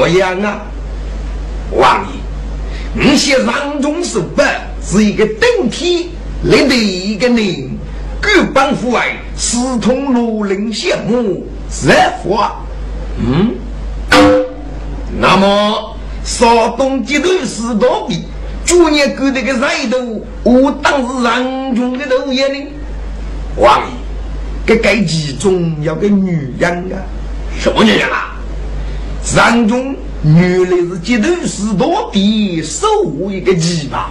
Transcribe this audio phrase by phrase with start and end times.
[0.00, 0.62] 么样啊？
[1.72, 6.10] 王爷，你先上中手办是一个顶替
[6.42, 7.78] 立的一个人。
[8.22, 11.46] 各帮父爱，私通庐陵羡慕
[11.86, 12.50] 热火。
[13.18, 13.54] 嗯，
[15.18, 18.24] 那么少东街头四道比，
[18.66, 22.66] 去年搞那个 rei 头，我当时让中的头爷呢。
[23.56, 23.86] 王爷，
[24.66, 27.00] 这该其中要个女人啊？
[27.58, 28.29] 什么女人啊？
[29.34, 34.10] 让中原来是街头四道比守护一个旗袍，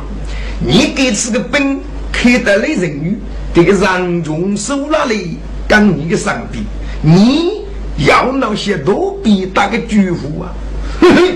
[0.60, 1.80] 你给此个本
[2.12, 3.18] 开得来人鱼。
[3.54, 6.60] 这个人中收了哩，跟你的上比，
[7.02, 7.64] 你
[8.06, 10.54] 要那些多比打个祝福啊！
[11.02, 11.34] 嘿嘿，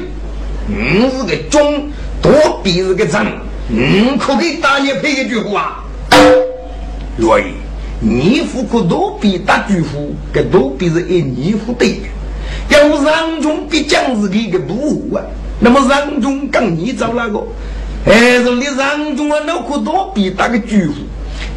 [0.67, 1.89] 你是个中，
[2.21, 2.31] 多
[2.63, 3.25] 比是个长，
[3.67, 5.83] 你可给大爷配个祝福啊！
[7.17, 7.45] 若意，
[7.99, 12.03] 你夫可多比打祝福，这多比是一你夫对的。
[12.69, 15.21] 要人中必将是一个不啊，
[15.59, 17.43] 那么人中跟你找那个，
[18.05, 20.93] 还是你人中啊，脑壳多比打个祝福。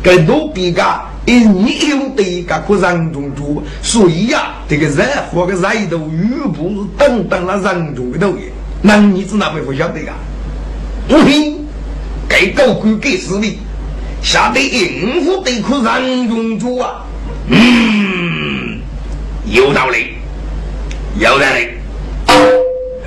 [0.02, 6.10] 更多比噶，一年用的噶可人中做，所以呀，这个热火个热度
[6.40, 8.44] 又不是等等那人中的东西，
[8.82, 10.12] 那你子哪会不晓得呀？
[11.08, 11.58] 不听，
[12.28, 13.58] 该高官给势力，
[14.22, 17.04] 下得应付得可人中做啊？
[17.48, 18.78] 嗯，
[19.46, 20.15] 有道理，
[21.18, 21.68] 有道理。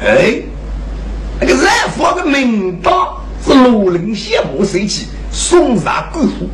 [0.03, 0.41] 哎，
[1.39, 6.49] 那个热火的名道是罗林县木谁起送上官府。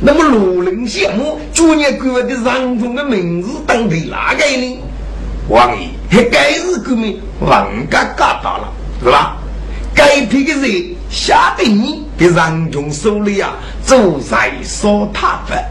[0.00, 4.78] 那么罗林羡慕昨年国的上中的名字当的哪个呢？
[5.48, 9.36] 王爷，还该是革命王家搞到了，是吧？
[9.94, 15.64] 该批的人下得你给上中手里啊，走在烧他的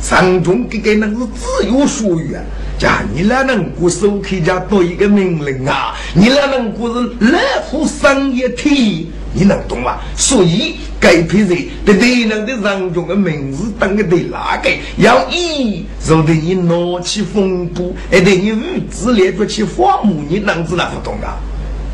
[0.00, 2.42] 上中这个那是自由属于啊。
[2.78, 5.94] 家你哪能过手开家多一个命令啊？
[6.14, 7.40] 你哪能过是来
[7.70, 9.08] 福商业体？
[9.32, 9.98] 你能懂吗？
[10.16, 14.70] 所以该批人对对人的人中的名字当个对哪个？
[14.96, 18.58] 要一就对你拿起风布，还对你五
[18.90, 21.38] 指连着起花木，你能知道不懂啊？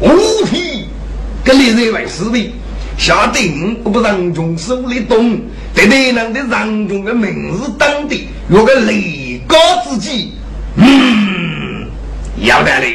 [0.01, 0.85] 无皮
[1.45, 2.53] 跟你认为是的，
[2.99, 5.41] 下定不人中手里动，
[5.75, 8.17] 对对人的人中的名字当的
[8.51, 9.57] 有个立高
[9.89, 10.33] 之计。
[10.81, 11.87] 嗯，
[12.39, 12.87] 要得的，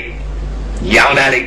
[0.89, 1.37] 要得的。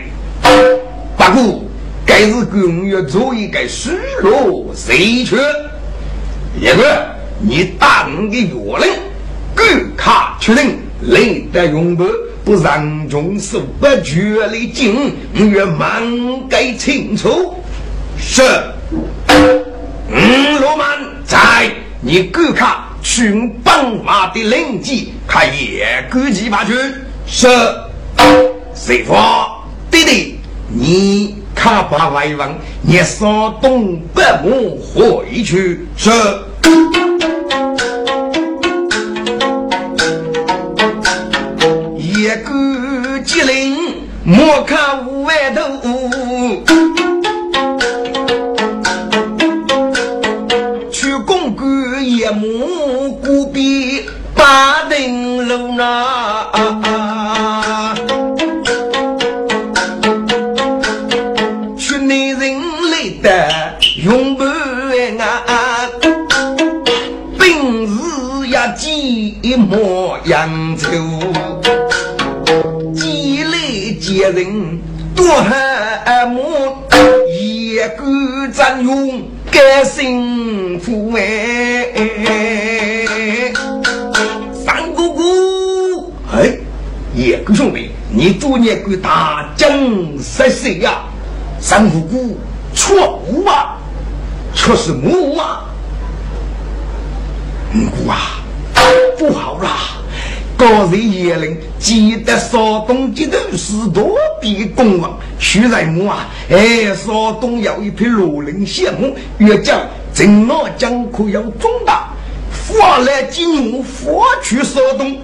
[1.17, 1.65] 不过，
[2.07, 5.37] 该是公要做一个水落谁去？
[6.61, 7.07] 一个，
[7.41, 8.93] 你当个月令，
[9.55, 9.65] 各
[9.97, 12.07] 卡确定，累得用不
[12.45, 16.03] 不让中手不绝力进，越满
[16.49, 17.55] 该清楚。
[18.19, 18.43] 是，
[20.09, 20.87] 嗯，罗曼
[21.25, 21.71] 在，
[22.01, 22.88] 你各卡。
[23.09, 26.75] 寻帮马的灵机，他也赶紧把去。
[27.27, 27.49] 是，
[28.75, 29.15] 师傅，
[29.91, 30.39] 弟弟，
[30.69, 35.87] 你看把外王，你上东北我回去。
[35.97, 36.11] 是，
[41.97, 45.63] 一个机灵，莫看无外头。
[69.69, 70.89] 寂寞扬州，
[72.95, 73.51] 几来
[74.01, 74.81] 接人
[75.15, 76.43] 多寒木，
[77.39, 78.07] 也够
[78.51, 79.23] 占用。
[79.51, 81.93] 该幸福哎！
[84.55, 86.51] 三姑姑，哎，
[87.15, 89.71] 叶哥兄弟，你昨年给大将
[90.19, 91.03] 十岁呀？
[91.61, 92.39] 三姑姑
[92.75, 93.77] 错误啊，
[94.55, 95.67] 却是母啊！
[97.71, 98.38] 姑姑啊，
[99.19, 99.97] 不好啦！
[100.57, 106.29] 高人叶灵记得少东街头是多比公王，徐在木啊！
[106.51, 109.81] 哎，少东有一匹罗林仙母，越讲
[110.13, 112.09] 正老江可要壮大，
[112.51, 115.17] 发来金牛，发去少东。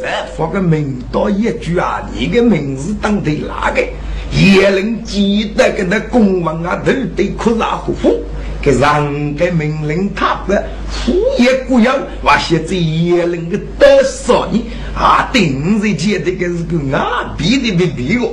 [0.00, 3.82] 再发个名道一句啊，你的名字当得哪个？
[4.32, 8.24] 叶灵记得跟那公王啊，都得哭啥呼呼。
[8.62, 15.28] 给让给命令他的副业雇养，我现在也能够得少你啊！
[15.32, 18.30] 顶着觉得个是个啊，逼的逼逼哦，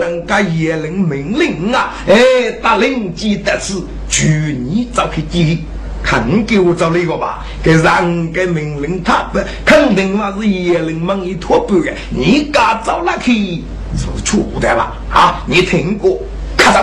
[0.00, 1.92] 人家也能命令啊！
[2.06, 3.74] 哎，大领记得是
[4.08, 5.58] 去你找去接，
[6.04, 7.44] 肯给我找那个吧？
[7.60, 13.62] 给让给命令他的，肯定嘛是也能忙一坨布的，你敢找那去
[13.96, 14.92] 是错的吧？
[15.10, 16.16] 啊，你听过？
[16.56, 16.78] 快走，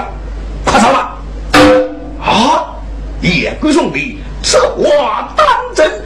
[0.66, 1.11] 快走吧！
[3.22, 3.24] 啊！
[3.24, 6.02] 叶贵兄弟，此话当真？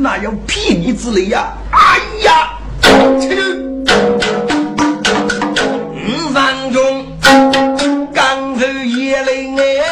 [0.00, 1.52] 那有骗你之理呀？
[1.72, 2.58] 哎呀，
[3.20, 3.34] 去！
[5.94, 7.06] 五分钟，
[8.14, 9.91] 刚走叶灵哎。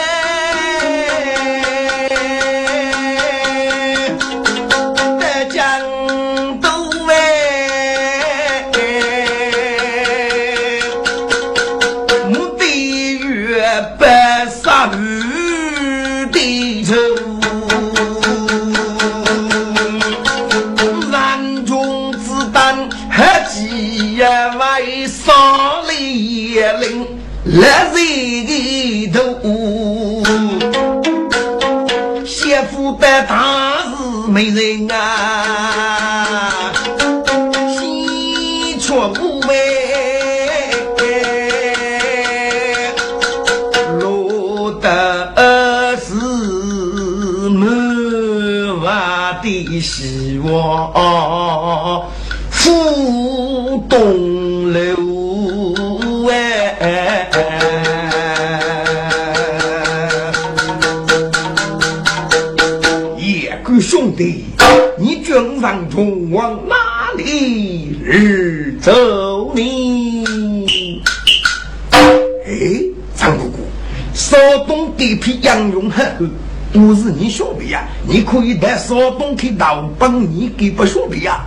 [27.52, 29.18] 来人的头，
[32.24, 36.72] 媳妇的大是美人啊，
[37.76, 39.50] 喜出不为，
[43.98, 46.14] 落得是
[47.50, 47.60] 满
[48.80, 48.86] 怀
[49.42, 52.06] 的希望，
[52.48, 54.29] 浮东
[65.00, 70.66] 你军上中往哪里日走呢？
[72.44, 72.82] 哎，
[73.16, 73.60] 张姑姑，
[74.12, 74.36] 少
[74.66, 76.26] 东地皮杨勇很厚，
[76.70, 81.46] 都是你兄弟呀，你可以带少东去道帮你给不兄弟呀。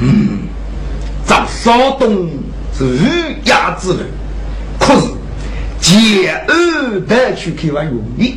[0.00, 0.40] 嗯，
[1.26, 2.28] 找少东
[2.76, 2.98] 是儒
[3.42, 4.00] 家之人，
[4.78, 5.06] 可是
[5.80, 8.34] 借二代去开玩容易。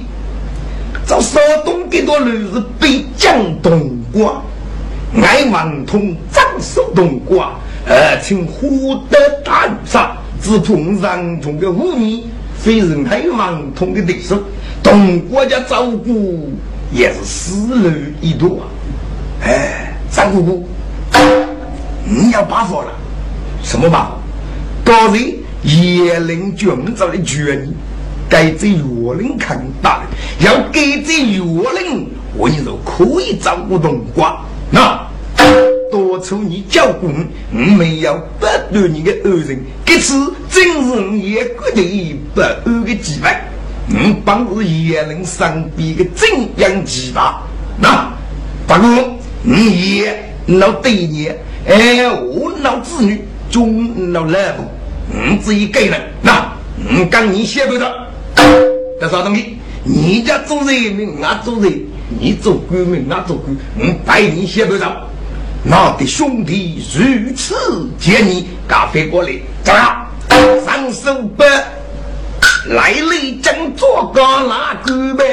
[1.12, 4.42] 这山东的多人是北疆东瓜，
[5.22, 7.52] 爱王通张守东瓜，
[7.86, 12.28] 而请获得大雨杀，只碰上中的武艺，
[12.58, 14.42] 非人爱王通的对手。
[14.82, 16.50] 东国家照顾
[16.94, 17.92] 也是死路
[18.22, 18.68] 一途啊！
[19.44, 20.66] 哎，张姑姑，
[22.06, 22.92] 你要把握了，
[23.62, 24.18] 什么把握？
[24.86, 27.74] 高人叶灵军造的决议。
[28.32, 30.04] 该在岳林看大
[30.40, 32.08] 要给在岳林，
[32.38, 34.40] 我你说可以照顾冬瓜。
[34.72, 35.06] 那
[35.92, 37.14] 多出你教工，
[37.52, 43.30] 我没有不对你的恶人，这次真是你国的不安的机会。
[43.90, 47.42] 我帮助也能上边的正阳鸡巴。
[47.82, 48.10] 那
[48.66, 51.30] 不过你也老对你，
[51.68, 54.64] 哎，我老子女中老来不，
[55.12, 56.00] 我只一个人。
[56.22, 56.54] 那
[56.98, 57.92] 我跟你写不着。
[59.00, 59.58] 这啥东西？
[59.84, 61.72] 你家做人民，我做人；
[62.20, 63.56] 你做官民，我做官。
[63.80, 65.08] 我拜你写不着。
[65.64, 69.30] 那的兄弟如此见你，赶飞过来，
[69.64, 70.06] 怎样？
[70.66, 75.24] 上手不来来将做个哪个呗？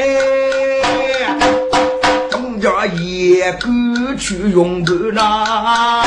[2.31, 3.69] 东家也不
[4.19, 6.02] 去用不那，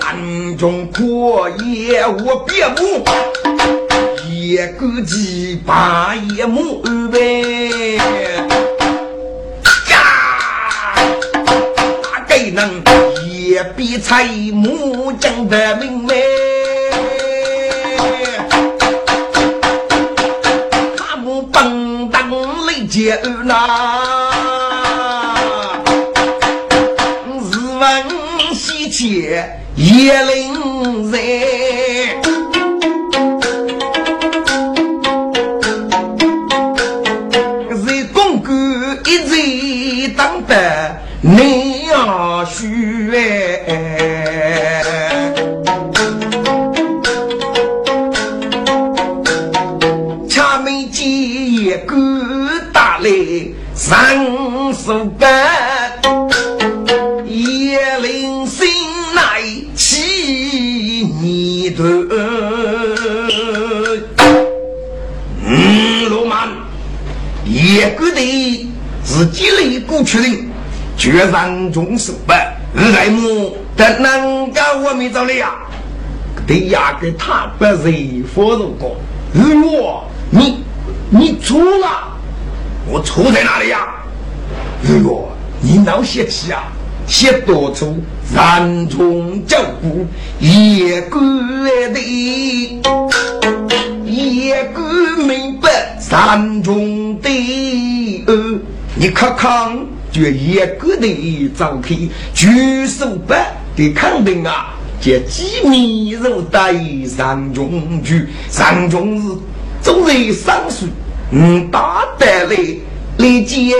[0.00, 3.04] 三中破业我别不。
[4.30, 7.96] 一个鸡把一母呗，
[9.90, 9.98] 呀，
[12.00, 12.80] 大概能
[13.28, 16.14] 也比财木讲的明白。
[20.96, 22.30] 他们本当
[22.66, 23.66] 来接那，
[27.50, 29.44] 日文西切
[29.74, 31.59] 也灵人。
[70.04, 70.48] 积累过去人，
[70.96, 75.52] 绝上中手办，爱慕的能够我没着了呀？
[76.46, 77.92] 对呀，给他不是
[78.34, 78.96] 佛如过。
[79.32, 80.64] 如果你
[81.10, 82.18] 你错了，
[82.86, 83.88] 我错在哪里呀？
[84.82, 85.30] 如果
[85.60, 86.64] 你闹些气啊，
[87.06, 87.96] 写多出
[88.32, 90.06] 山中照顾
[90.40, 91.20] 也过
[91.92, 92.80] 的，
[94.04, 94.82] 也过
[95.24, 98.24] 明白山中的。
[98.96, 99.78] 你看看，
[100.10, 101.96] 就也过的早开，
[102.34, 104.74] 举手办的肯定啊。
[105.00, 106.74] 这鸡米肉带
[107.06, 109.28] 上中去，上中是
[109.80, 110.88] 走在上水，
[111.30, 112.56] 嗯，打得来
[113.16, 113.74] 来接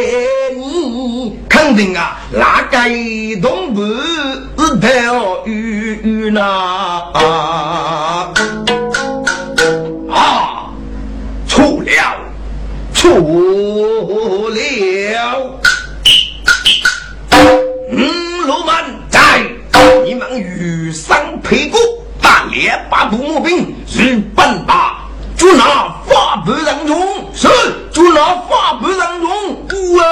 [0.56, 2.78] 你，肯定啊，那个
[3.42, 3.82] 东北
[4.56, 6.40] 是条鱼呐
[13.10, 15.60] 错了，
[17.90, 18.84] 嗯，老板。
[20.04, 21.80] 你们遇上配过
[22.22, 26.96] 打猎把步木兵日本吧，就拿法不让中，
[27.34, 27.48] 是
[27.92, 29.28] 就拿法不让中，
[29.96, 30.04] 哇！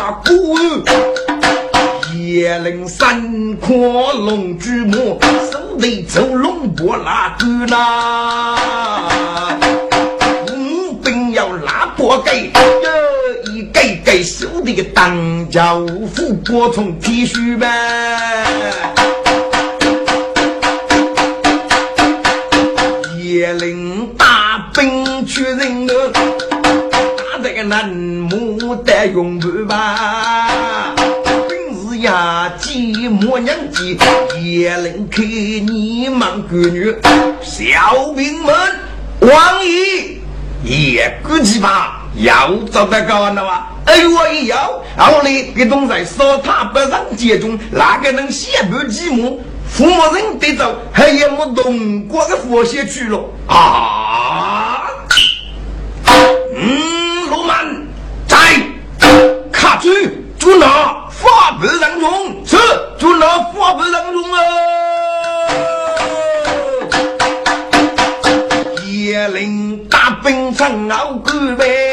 [0.00, 0.56] 个下鼓。
[2.16, 8.56] 叶灵山阔龙驹木，手里走龙波拉钩呐。
[10.52, 12.32] 五兵要拉波盖，
[13.52, 15.74] 一盖盖手的当家
[16.14, 17.68] 夫过从 T 恤呗。
[23.22, 28.39] 叶灵大兵去人了，打这个南木
[29.06, 30.94] 用不吧。
[32.00, 33.98] 呀，寂寞娘鸡
[34.42, 36.96] 也能看你们闺女，
[37.42, 38.54] 小兵们，
[39.20, 40.18] 王爷
[40.64, 43.66] 也估计吧，要找得高了哇！
[43.84, 49.36] 哎呦，我一要，然后呢，给东在说他不让接中，哪个能写不寂寞？
[49.68, 54.84] 父母人得走，还有我东国的佛仙去了啊！
[56.56, 56.89] 嗯，
[59.80, 59.88] 卡住，
[60.38, 61.08] 住哪？
[61.10, 62.56] 法不让中，是
[62.98, 64.38] 捉拿法不让中啊！
[68.86, 71.89] 叶灵大兵上老古呗，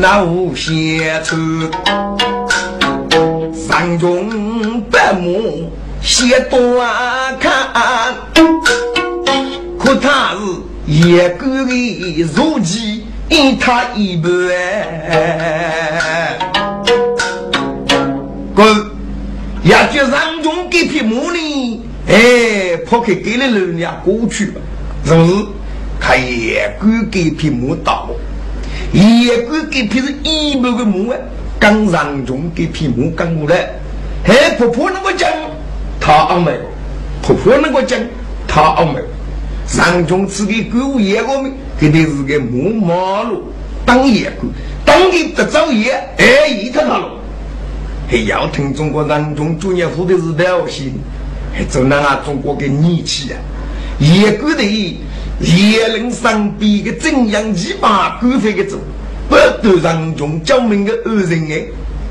[0.00, 1.36] 那无限处。
[3.52, 5.68] 山中百亩
[6.00, 6.84] 写多
[7.40, 8.14] 看，
[9.76, 10.38] 可他是
[10.86, 14.30] 一个的如鸡，一他一半。
[18.54, 18.86] 哥，
[19.64, 24.60] 也就山中给匹马呢，哎，抛开给了人家过去吧，
[25.04, 25.46] 是不是？
[26.00, 28.06] 他也敢给匹马打，
[28.92, 31.18] 也敢给匹是一百个马啊。
[31.60, 33.68] 刚上中给匹马赶过来，
[34.24, 35.28] 嘿，婆婆那个讲，
[36.00, 36.52] 他安排；
[37.20, 37.98] 婆婆那个讲，
[38.46, 39.00] 他安排。
[39.66, 43.42] 上中吃给狗野个们，给的是个木马路
[43.84, 44.46] 当野狗，
[44.84, 47.06] 当地不造野，哎，一条道路。
[48.08, 50.92] 还要听中国人中专业户的是表现，
[51.52, 53.36] 还走那啊中国的义气啊，
[53.98, 54.62] 野狗的
[55.40, 58.78] 野人上边个正阳鸡巴狗飞个走。
[59.28, 61.62] 不都让中教明的恶人哎，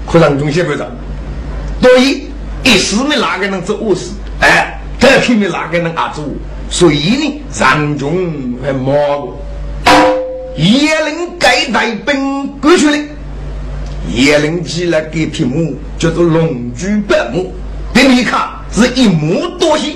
[0.06, 0.86] 可让中写不着。
[1.82, 2.28] 所以
[2.64, 6.24] 一时没哪个能做恶事，哎，特别没哪个能阿做。
[6.70, 9.40] 所以呢，让中还忙过。
[10.58, 12.98] 叶灵该带兵过去了，
[14.14, 15.56] 叶灵起来给匹马
[15.98, 17.40] 叫做龙驹白马，
[17.96, 19.94] 给你看是一马多些。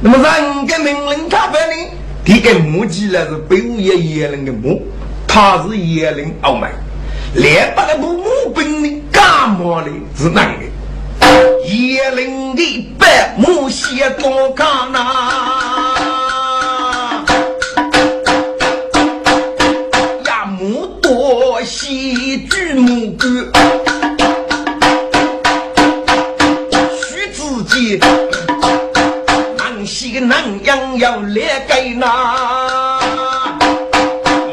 [0.00, 1.90] 那么人家命令他不呢？
[2.24, 4.80] 他个母鸡呢是北五爷爷人的母，
[5.26, 6.70] 他是爷人傲慢，
[7.34, 9.88] 两把那部武兵的干嘛呢？
[10.16, 10.62] 是哪个，
[11.66, 16.04] 爷人的白母血多干呐。
[27.90, 28.27] thank you
[29.88, 33.00] 西个南阳要来给那，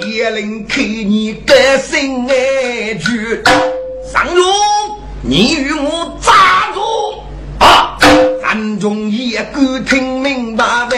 [0.08, 3.44] 也能看你个心爱去。
[4.14, 4.46] 张勇，
[5.22, 6.80] 你与我咋个
[7.66, 7.98] 啊？
[8.46, 10.96] 暗中也敢听明白的，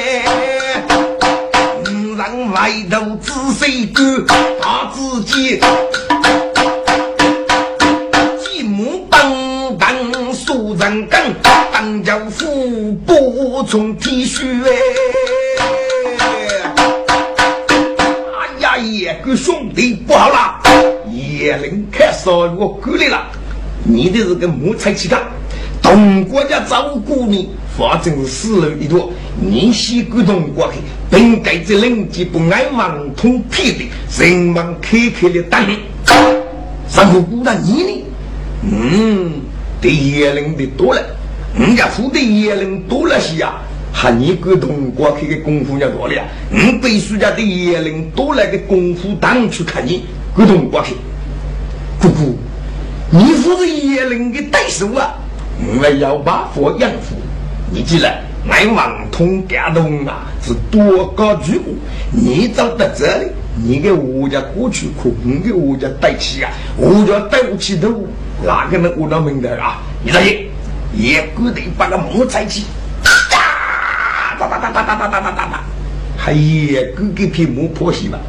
[1.85, 4.23] 五人外头仔细看，
[4.61, 5.59] 他自己。
[8.39, 11.33] 寂寞奔奔数人更，
[13.07, 14.69] 不从体恤哎。
[18.37, 20.59] 哎呀，叶哥兄弟不好了，
[21.09, 23.31] 叶灵开始我过来了，
[23.85, 25.17] 你的这个木材气的，
[25.81, 27.49] 同国家照顾你。
[27.77, 30.79] 反正是死了一坨，你先沟通过去，
[31.11, 33.85] 本该这人机不爱忘通屁的，
[34.19, 35.63] 人忙开开的等。
[36.89, 38.03] 上户姑娘你呢？
[38.63, 39.31] 嗯，
[39.79, 41.01] 对叶人的多了，
[41.59, 43.55] 人家富的叶人多了些呀，
[43.91, 46.23] 还你沟通过去的功夫要多了呀。
[46.51, 50.93] 你背书家的叶人多了个功夫当去看你沟通过去。
[51.99, 52.37] 姑姑，
[53.09, 55.15] 你负责叶人的对手啊，
[55.59, 57.15] 我们要把佛养活。
[57.71, 58.07] 你记得，
[58.47, 61.73] 俺网通感动啊，是多高举过。
[62.11, 67.89] 你找到这里，你给我家过去哭，你给我家带起啊，我家带不起头，
[68.45, 69.81] 哪个能我到明白啊？
[70.03, 70.45] 你这些
[70.93, 72.65] 也顾得把个木材起，
[74.39, 75.63] 哒哒哒哒哒哒哒哒哒哒，
[76.17, 78.19] 还也顾给皮木破稀吧？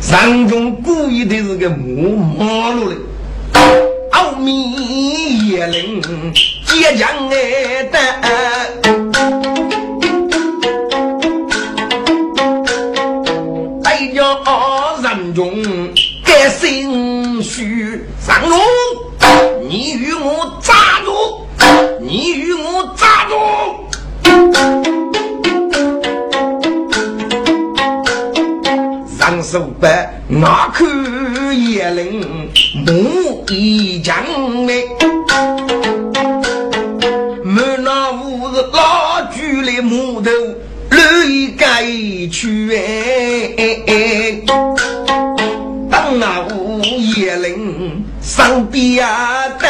[0.00, 2.96] 上中故意的是个木马路的，
[4.12, 6.02] 奥秘也灵。
[6.78, 7.98] 也将爱的，
[13.82, 15.64] 代叫人中
[16.22, 18.54] 该心虚上路，
[19.66, 20.74] 你与我扎
[29.46, 30.84] 手板，那口
[31.52, 32.48] 也能
[32.84, 34.16] 木一将
[34.66, 34.74] 来。
[37.44, 40.30] 门那屋子拉住了木头，
[40.90, 41.84] 乱改
[42.32, 42.80] 去哎
[43.86, 44.42] 哎。
[45.88, 46.82] 当那屋
[47.16, 49.06] 也能上边
[49.60, 49.64] 的，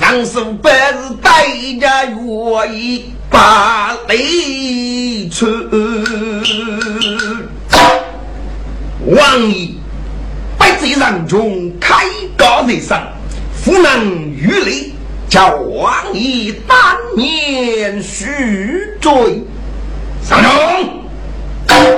[0.00, 1.48] 上手百是带
[1.80, 1.84] 着
[2.22, 3.06] 愿意。
[3.28, 5.48] 把泪吹。
[9.06, 9.68] 王爷
[10.58, 12.04] 百贼人中开
[12.36, 13.02] 高在上，
[13.54, 14.92] 夫能御雷。
[15.28, 16.78] 叫王爷当
[17.16, 18.26] 面许
[19.00, 19.42] 罪，
[20.22, 21.90] 上中，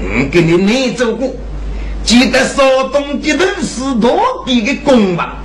[0.00, 1.28] 嗯，给你你走过，
[2.04, 5.36] 记得少东的都是多地的公房，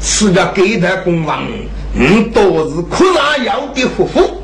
[0.00, 1.46] 是要给他公房，
[1.94, 4.42] 嗯，都是苦难要的夫妇，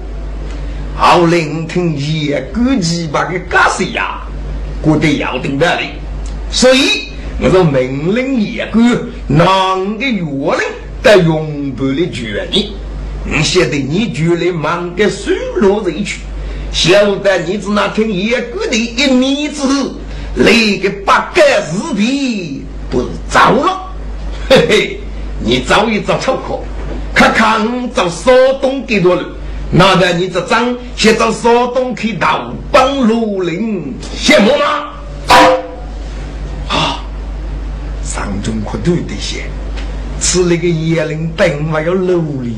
[0.95, 4.21] 好聆听野狗鸡巴的嘎声呀，
[4.85, 5.87] 过得要定的哩，
[6.51, 7.09] 所以
[7.41, 8.79] 我说命令野狗，
[9.27, 10.61] 哪个月令？
[11.03, 12.75] 得永不的权利，
[13.25, 16.21] 你晓得你就来忙个收罗人去，
[16.71, 19.91] 晓得你只那听野狗的一面之后，
[20.37, 23.91] 来个八竿子皮不是糟了？
[24.51, 25.01] 嘿嘿，
[25.41, 26.63] 你找一找出口，
[27.15, 29.25] 看看找骚动给多了，
[29.71, 32.53] 那得你这张先找骚动去道
[32.85, 34.93] 帮绿林，羡慕吗？
[36.69, 37.01] 啊，
[38.03, 39.45] 上中可对得些。
[40.21, 42.57] 是那个叶灵等还要努力，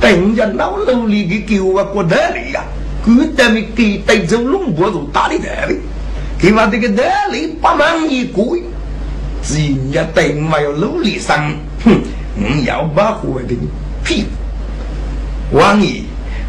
[0.00, 2.64] 等家老努力的给我过得来呀！
[3.04, 5.74] 古代没给带走龙婆都打的来的，
[6.38, 8.42] 给我这个得来八万一个，
[9.42, 11.52] 只人家等还要努力上，
[11.84, 12.00] 哼！
[12.34, 13.54] 你要把活的
[14.02, 14.22] 屁
[15.50, 16.00] 股，王爷，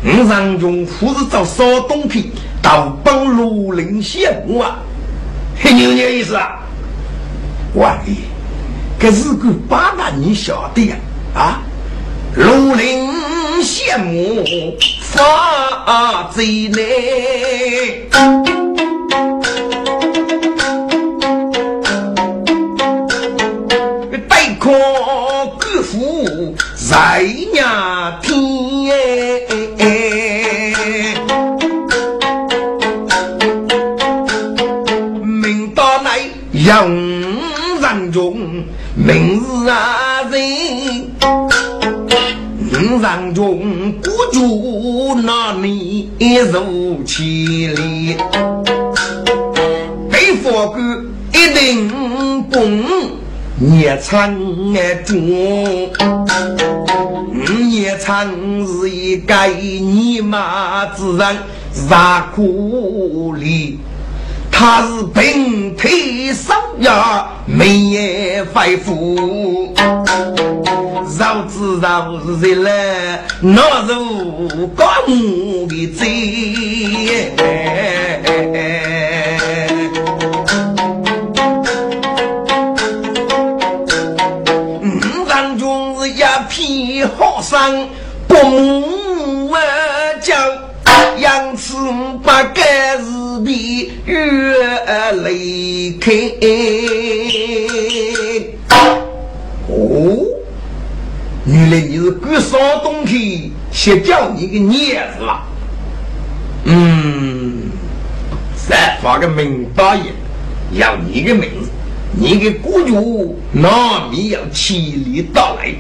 [0.03, 2.31] 我上中夫是找烧东皮
[2.65, 4.77] 大帮庐陵县母啊，
[5.61, 6.57] 黑牛的意思啊！
[7.75, 7.95] 哇，
[8.99, 10.91] 这是个八大年小弟
[11.35, 11.39] 啊！
[11.39, 11.61] 啊，
[12.35, 14.43] 庐陵县母
[14.99, 18.09] 发贼嘞，
[26.75, 27.21] 在
[27.53, 28.33] 呀天
[28.89, 28.93] 哎
[29.49, 29.94] 哎哎！
[36.65, 36.89] 杨
[37.79, 38.35] 上中
[38.95, 41.11] 明日啊人，
[42.99, 46.09] 上中孤注那里
[46.51, 47.23] 如千
[47.75, 48.17] 里，
[50.09, 50.79] 北方哥
[51.33, 52.83] 一定攻，
[53.77, 54.35] 夜长
[54.73, 55.15] 爱中，
[57.69, 58.27] 夜长
[58.65, 61.37] 是一个尼玛之人，
[61.71, 63.77] 杀苦力。
[64.57, 69.73] 他是病退烧呀，没也恢复。
[69.75, 71.81] 肉子
[72.39, 72.69] 是热了，
[73.41, 73.93] 那是
[74.77, 75.99] 干母的嘴。
[84.81, 85.65] 五丈军
[85.99, 87.89] 是一片好生，
[88.25, 89.59] 不母啊
[90.21, 90.33] 叫，
[91.17, 91.75] 因此
[92.23, 93.14] 不该是。
[94.25, 96.11] 比月雷开。
[99.67, 100.25] 哦，
[101.45, 105.43] 原来你是赶上冬天，先叫你个孽子了。
[106.65, 107.69] 嗯，
[108.67, 110.05] 再发个名大爷，
[110.71, 111.69] 要你个名字，
[112.11, 115.71] 你的姑舅难免要千里到来。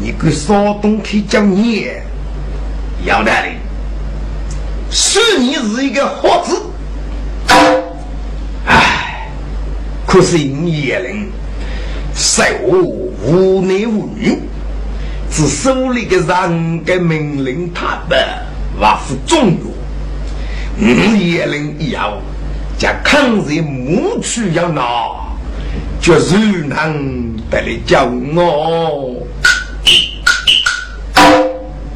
[0.00, 1.94] 你个上冬天叫娘，
[3.04, 3.48] 要得的。
[4.90, 6.58] 是你是一个好子，
[10.10, 11.28] 可是你也能
[12.16, 14.36] 受无男无女，
[15.30, 18.44] 只手里个人的命令他的
[18.80, 19.56] 万夫重要，
[20.76, 22.20] 你也能要
[22.76, 24.82] 将抗日母去要拿，
[26.00, 29.24] 就如能得来叫我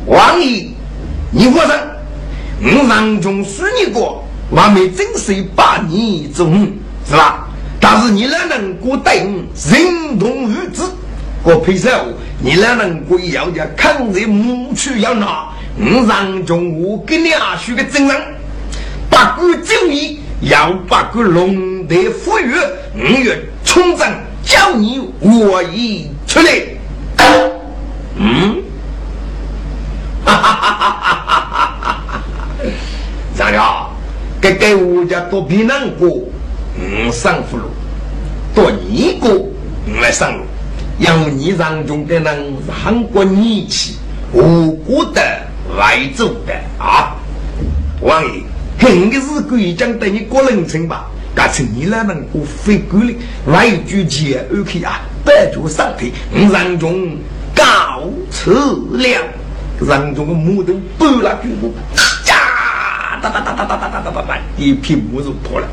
[0.07, 0.69] 王爷，
[1.33, 1.77] 你活上。
[2.63, 6.71] 我郎中说你过，我没真是把你中，
[7.05, 7.44] 是吧？
[7.87, 10.91] 但是你哪能过对人同日子？
[11.43, 11.91] 我配手，
[12.41, 15.51] 你哪能过要家抗日母去要拿？
[15.77, 18.17] 我郎中我给你阿许个真人，
[19.11, 22.55] 八股九义要八股龙德富裕，
[22.95, 24.11] 五月冲阵
[24.43, 26.53] 叫你我一出来。
[28.17, 28.63] 嗯，
[30.25, 32.23] 哈哈哈哈哈哈！
[33.37, 33.91] 张了，
[34.41, 36.09] 给给我家多比难过，
[36.77, 37.65] 嗯，上福路，
[38.55, 39.31] 多你过，
[39.87, 40.45] 嗯，来上路，
[40.99, 43.97] 要你让中的人是韩国义气，
[44.33, 45.23] 我国的
[45.79, 47.15] 外走的啊！
[48.01, 48.43] 王爷，
[48.79, 51.07] 肯定是贵将等你过人情吧？
[51.35, 56.13] 干脆你那能过非规律，来一句钱 OK 啊，百脚上腿，
[56.53, 57.17] 让中
[57.55, 58.51] 告辞
[58.93, 59.21] 了，
[59.81, 61.73] 让中的木头搬了军部。
[63.21, 64.39] 哒哒哒哒哒哒哒哒哒！
[64.57, 65.67] 一片木头破了。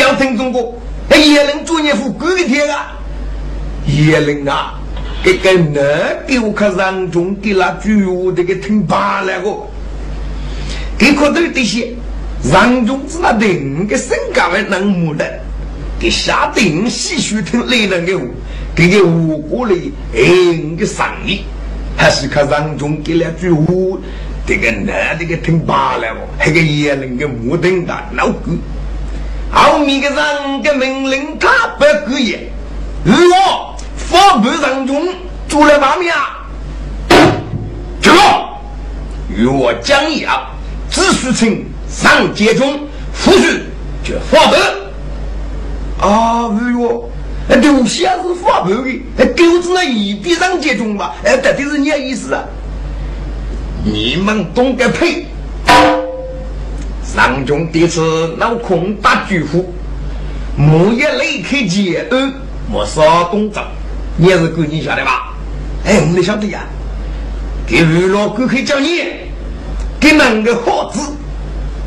[0.00, 0.74] 要听中国？
[1.10, 2.96] 哎，叶灵做一副鬼天啊！
[3.86, 4.80] 也能啊，
[5.22, 5.80] 这个那
[6.26, 9.50] 给我看让中给那句话这个听罢了个。
[10.96, 11.92] 给可都这些
[12.52, 15.24] 让中子那定个身高还能木的，
[15.98, 18.24] 给下定细数听来人的话，
[18.74, 19.74] 给个无辜的
[20.14, 20.20] 哎
[20.78, 21.42] 个生意，
[21.96, 23.64] 还是看让中给了句话。
[24.46, 26.06] 这个男的给听罢了，
[26.38, 28.52] 那个也能给木灯的老狗，
[29.52, 32.38] 后面个人的命令他不可以，
[33.04, 35.08] 我发布人中
[35.48, 36.46] 做了方面啊，
[38.00, 38.60] 去了，
[39.28, 40.46] 与我讲要
[40.90, 42.80] 只需请上街中，
[43.12, 43.64] 复许
[44.04, 44.54] 就发布。
[46.06, 47.10] 啊，哎呦，
[47.48, 52.44] 那东西还是发布的，那狗子那一笔上街中吧，哎，到底是你的意思啊？
[53.84, 55.26] 你们懂个屁！
[57.12, 59.74] 上中第一次脑空打巨虎，
[60.56, 62.32] 木叶雷开结恩，
[62.70, 63.60] 莫少东走，
[64.16, 65.34] 你也是够你晓得吧？
[65.84, 66.60] 哎，我们晓得呀。
[67.66, 69.02] 给娱乐哥可以叫你，
[69.98, 71.00] 给那个好子，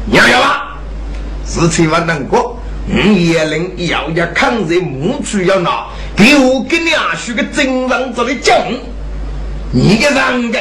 [0.06, 0.78] 娘要吧？
[1.48, 5.86] 是千万能过，你也能要要抗日木去要拿，
[6.18, 8.58] 给我给两许个真人做的讲，
[9.72, 10.60] 你个人个。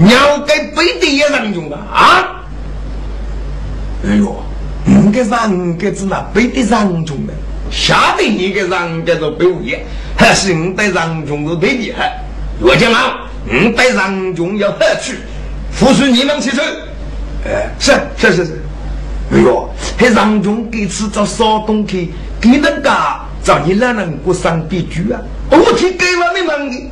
[0.00, 1.78] 鸟该背地也让用啊！
[1.92, 2.37] 啊！
[4.04, 4.36] 哎呦，
[4.84, 7.32] 你个让个子那背的让用的，
[7.70, 9.84] 下得你个人个都背业，
[10.16, 12.20] 还是你带让用是最厉害。
[12.60, 15.16] 我讲啊，你带让用要何去？
[15.72, 16.64] 付出你们去做。
[17.44, 18.62] 哎，是是是是。
[19.32, 22.90] 哎呦，还让用给吃找少东西，给那个
[23.42, 25.20] 找你哪能过上别居啊？
[25.50, 26.90] 我去给了你们的，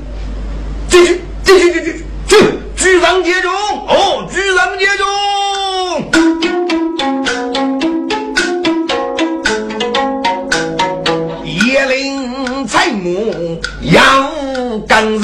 [0.88, 2.58] 继续继续继续去。
[2.76, 3.50] 举上接中，
[3.88, 6.25] 哦，举上接中。
[14.88, 15.22] 甘人，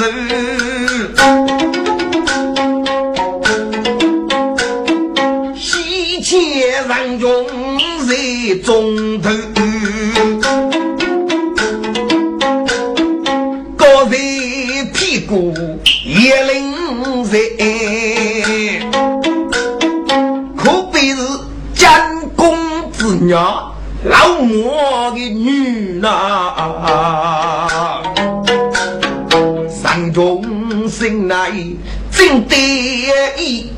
[5.55, 6.37] 西界
[6.87, 7.45] 人中
[8.05, 9.29] 是中头，
[13.77, 14.17] 高在
[14.93, 15.53] 屁股
[16.05, 17.39] 也冷热，
[20.57, 21.21] 可别是
[21.73, 22.57] 江公
[22.91, 24.73] 之女老母
[25.15, 27.52] 的女啊。
[31.53, 31.63] 生来
[32.11, 32.55] 真得
[33.37, 33.71] 意，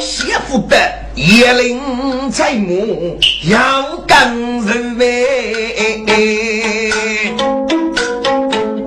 [0.00, 0.76] 媳妇的
[1.14, 6.04] 叶灵才母要干肉呗。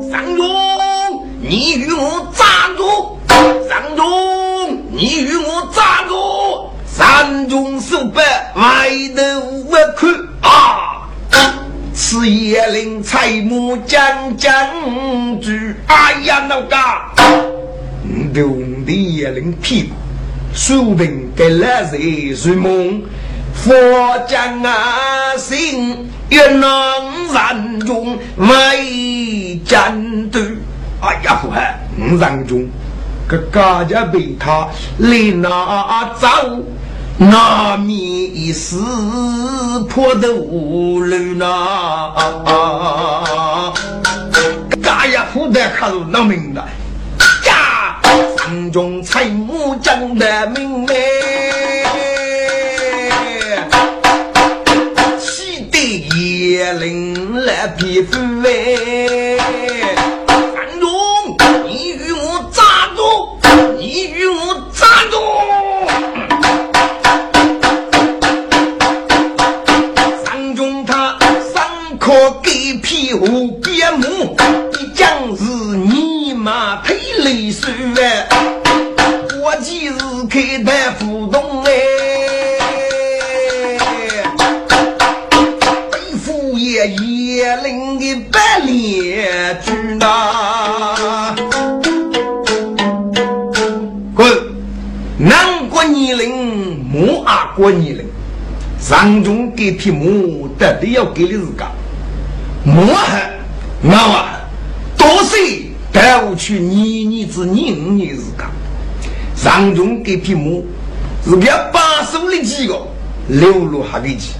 [0.09, 3.19] 山中，你与我站住！
[3.69, 6.71] 山中，你与我站住！
[6.87, 8.21] 山中手把
[8.59, 9.21] 外头
[9.69, 10.09] 我看。
[10.41, 11.07] 啊！
[11.93, 14.51] 此叶灵彩木将将
[15.39, 16.61] 军，哎呀，老
[18.03, 18.39] 嘎！
[18.39, 19.95] 用的叶灵屁股，
[20.53, 23.01] 说定给了谁睡梦？
[23.53, 23.73] 佛
[24.27, 26.69] 将啊心，愿能
[27.33, 30.39] 山中为战斗。
[31.01, 31.79] 哎呀，不害，
[32.19, 32.65] 山中
[33.27, 36.27] 个家家被他来拿走。
[37.17, 38.77] 那米是
[39.89, 42.13] 破的无路呐，
[44.81, 46.67] 大呀不得看入那明白，呀，
[48.51, 50.93] 心中采木讲的明白，
[55.17, 59.37] 气得叶灵来皮肤哎，
[60.27, 60.89] 山中
[61.65, 62.61] 你与我扎
[62.93, 63.39] 住，
[63.77, 65.15] 你与我扎住。
[72.13, 74.35] 我给屁股边木，
[74.81, 75.45] 一将是
[75.77, 76.93] 你妈配
[77.23, 78.27] 雷水哎，
[79.41, 79.95] 我今日
[80.29, 81.71] 开的浮动哎，
[85.89, 89.13] 背负爷爷领的百里
[89.63, 91.33] 去呐，
[94.13, 94.27] 滚！
[95.17, 98.05] 南国泥林，木阿国泥林，
[98.81, 101.65] 上中给匹马，到底要给的是个。
[102.63, 103.19] 莫恨，
[103.81, 104.39] 我啊，
[104.95, 108.45] 多岁带我去年年子年五年时间，
[109.35, 110.61] 上中给匹马，
[111.25, 112.79] 是给把手里几个
[113.27, 114.33] 流落下给几，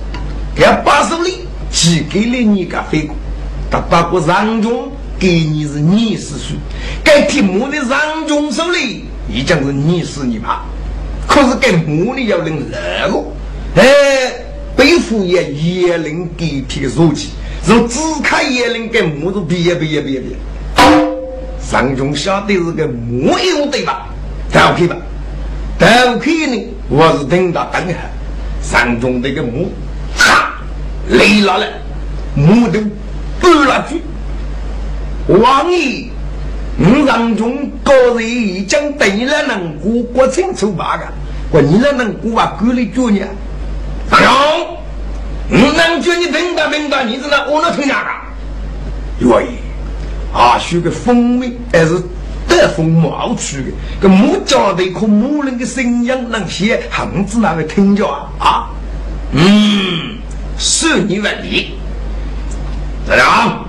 [0.54, 3.16] 给把手里寄给了你个飞过，
[3.72, 6.56] 他把个上中给你是二十岁，
[7.04, 10.66] 该匹马的上中手里已经是二十年吧，
[11.28, 13.24] 可是给马里要领那个，
[13.78, 14.32] 哎，
[14.76, 17.30] 背负也也能给匹书记。
[17.64, 20.36] 从只看眼灵跟木头别别别别，
[21.62, 24.08] 上中晓得是个木有对吧？
[24.52, 24.96] 都可以吧？
[25.78, 26.68] 都可以呢。
[26.90, 27.96] 我是等到等下，
[28.62, 29.72] 上中这个木，
[30.18, 30.54] 哈，
[31.08, 31.68] 累了了，
[32.36, 32.80] 木头
[33.40, 34.02] 搬了去。
[35.28, 36.10] 王爷，
[36.76, 40.98] 你上中高人已经等了能过国清楚吧？
[40.98, 41.06] 个，
[41.52, 42.58] 我你那能过啊？
[42.60, 43.30] 过了九年，
[44.10, 44.78] 上中。
[45.52, 49.28] 我能叫你听到明白，你知道我能听哪个？
[49.28, 49.58] 愿意
[50.34, 52.02] 啊，学个风味还是
[52.48, 53.66] 得风毛出的？
[54.00, 58.30] 个木匠的可木人的声音能写，汉子那个听着啊？
[58.40, 58.70] 啊，
[59.34, 60.18] 嗯，
[60.58, 61.76] 是你问题。
[63.06, 63.66] 这样，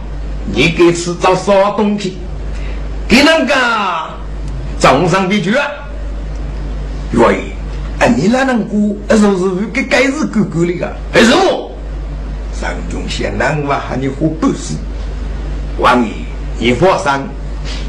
[0.55, 2.17] 你给吃找啥东西？
[3.09, 3.55] 给那个
[4.79, 5.67] 掌上的去啊？
[7.13, 7.53] 愿意。
[7.99, 8.79] 哎，你那能过？
[9.17, 10.93] 是不是给该是哥哥的个？
[11.13, 11.72] 还是我？
[12.61, 14.75] 上中县南我喊你活半死，
[15.79, 16.13] 王爷，
[16.59, 17.13] 你放心，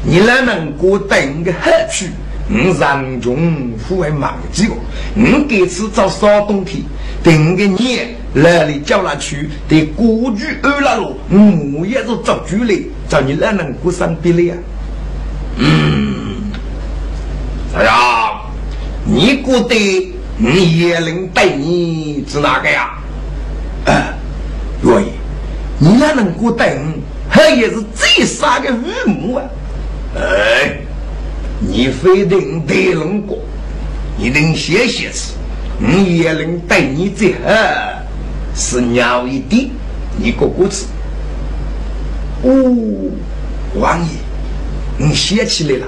[0.04, 2.06] 你来能过等个好处，
[2.50, 4.76] 我上中不会忘记我。
[5.14, 6.84] 你这次找啥东西，
[7.22, 12.76] 等个年来里叫他去，得过去二了路，我也是找主来，
[13.08, 14.54] 找你来能过上边了呀。
[15.58, 16.50] 嗯，
[17.76, 18.40] 哎呀，
[19.04, 22.90] 你觉得你也能带你是哪个呀？
[23.86, 24.14] 啊。
[24.84, 25.06] 所以，
[25.78, 26.68] 你那能过等，
[27.30, 29.44] 他也是最傻的父母啊！
[30.14, 30.76] 哎，
[31.58, 32.36] 你非得
[32.68, 33.38] 带龙过，
[34.18, 35.32] 你能写写词，
[35.78, 37.38] 你也能带你最好
[38.54, 39.72] 是鸟一滴，
[40.18, 40.84] 你过过次。
[42.42, 42.50] 哦，
[43.76, 44.10] 王爷，
[44.98, 45.86] 你写起来了，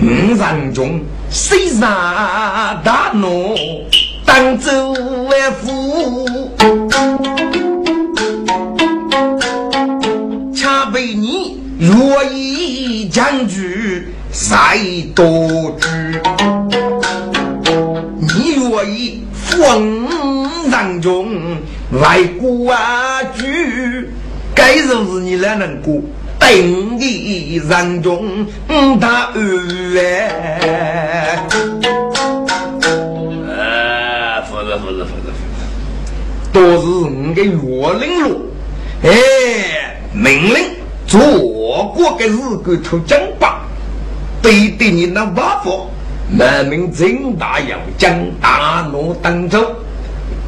[0.00, 1.80] 五人中谁上
[2.84, 3.56] 大怒，
[4.24, 6.28] 当州为夫。
[10.92, 14.78] 为你若意将军再
[15.14, 16.20] 多知，
[18.20, 20.06] 你若意逢
[20.70, 21.56] 上中
[22.00, 24.08] 外国啊居，
[24.54, 26.00] 该就是你来能过，
[26.38, 28.46] 等你上中
[29.00, 29.40] 他二
[29.98, 31.38] 哎。
[34.50, 35.34] 不是不是不是不是，
[36.52, 38.50] 都是我的岳令路，
[39.02, 39.10] 哎，
[40.12, 40.71] 命令。
[41.12, 43.66] 做过个日个头讲吧，
[44.40, 45.90] 对对你那瓦佛。
[46.34, 49.58] 满名正大要将大怒当走，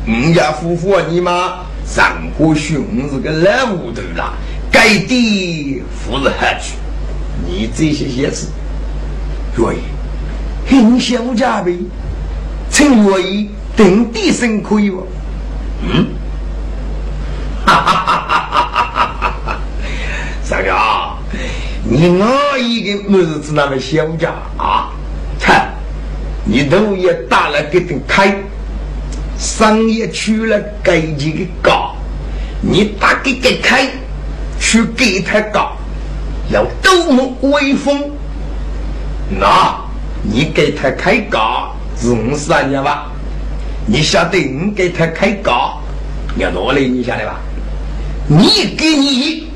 [0.09, 4.33] 五家夫妇你妈上过兄是个老糊涂了，
[4.73, 6.77] 该地不是何去？
[7.47, 8.47] 你这些些事，
[9.59, 9.81] 愿意
[10.67, 11.77] 很小家呗，
[12.71, 15.07] 请愿意定地生可以不？
[15.83, 16.07] 嗯，
[17.67, 18.64] 哈哈哈哈哈哈！
[20.55, 20.71] 三哥，
[21.83, 24.93] 你哪一个妹子那么小家啊？
[25.41, 25.75] 看
[26.45, 28.33] 你头也打了给点开，
[29.37, 31.97] 商业去了给几个高，
[32.61, 33.89] 你打给给开，
[34.61, 35.73] 去给他搞，
[36.53, 38.13] 要多么威风？
[39.29, 39.77] 那
[40.23, 43.11] 你给他开搞是五十万年吧？
[43.87, 45.81] 你晓得你给他开搞
[46.37, 46.87] 要多嘞？
[46.87, 47.41] 你晓得吧？
[48.29, 49.49] 你给你，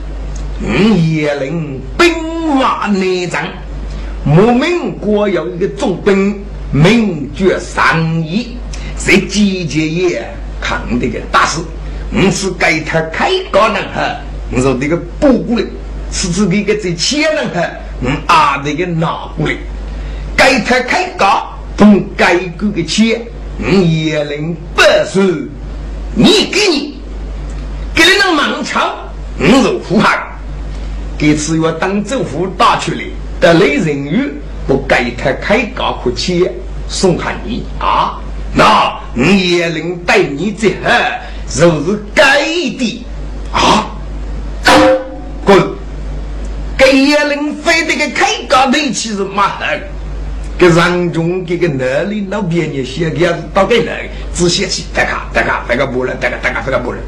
[0.61, 3.49] 你也能兵马内战，
[4.25, 6.44] 我们国有一个重兵。
[6.71, 8.55] 名绝三义，
[8.99, 11.62] 是季节也抗的个大事。
[12.12, 14.21] 我是给他开高人哈，
[14.53, 15.64] 我说这个不过来，
[16.11, 17.62] 次次给个这钱人哈，
[18.03, 19.57] 我阿这个拿过来，
[20.37, 23.18] 给他开高，从该个个钱，
[23.59, 25.23] 我也能不收。
[26.14, 26.99] 你给你，
[27.94, 28.94] 给了那满朝，
[29.38, 30.18] 我是呼喊，
[31.19, 33.01] 给次要当政府打出来，
[33.41, 34.31] 得来人员。
[34.69, 36.53] 不该他开高可钱
[36.91, 38.21] 送给你啊？
[38.55, 40.93] 那你也能带你这哈，
[41.49, 42.45] 就是该
[42.79, 43.07] 的
[43.51, 43.89] 啊！
[45.43, 45.59] 滚！
[46.77, 49.81] 给也能非得个开高的其实嘛很，
[50.59, 53.93] 给让中给个哪里那边的写个到给那
[54.35, 57.01] 只写起，大家大家这个不能，大家大家这个不能，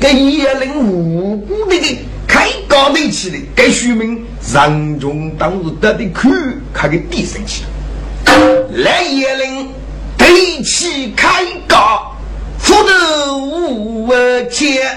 [0.00, 1.98] 给也能无辜的个。
[2.44, 6.28] 开高的起的，该书名人中当时得的苦，
[6.74, 7.64] 开个低声气。
[8.70, 9.68] 来也能
[10.18, 12.14] 对起开高，
[12.58, 14.12] 福德无
[14.50, 14.94] 钱。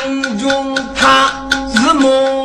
[0.00, 2.41] 人中他是梦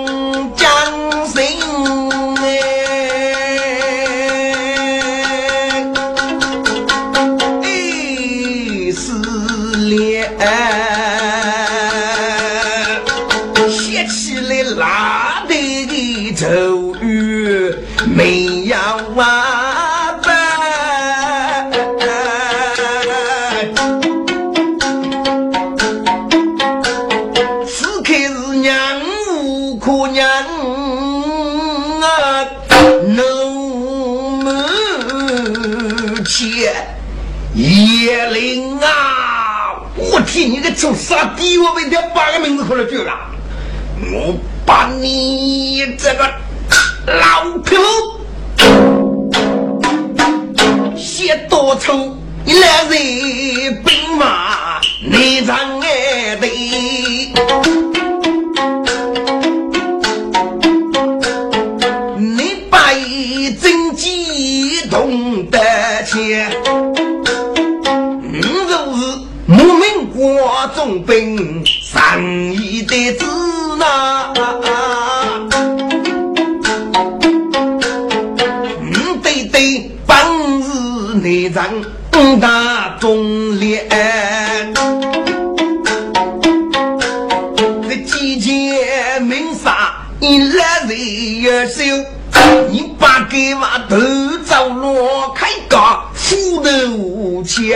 [40.94, 41.58] 杀鸡！
[41.58, 43.12] 我为条八个名字可能就了，
[44.12, 46.30] 我把你这个
[47.06, 47.84] 老匹夫
[50.98, 55.77] 先多丑，你来人兵马你让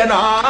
[0.08, 0.41] 头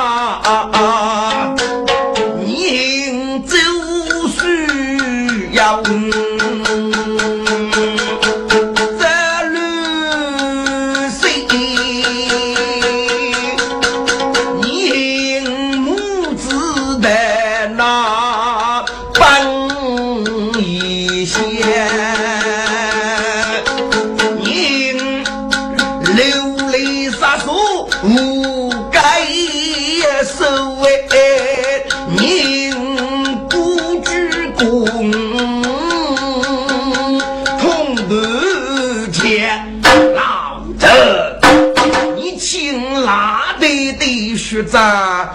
[44.72, 45.30] 长，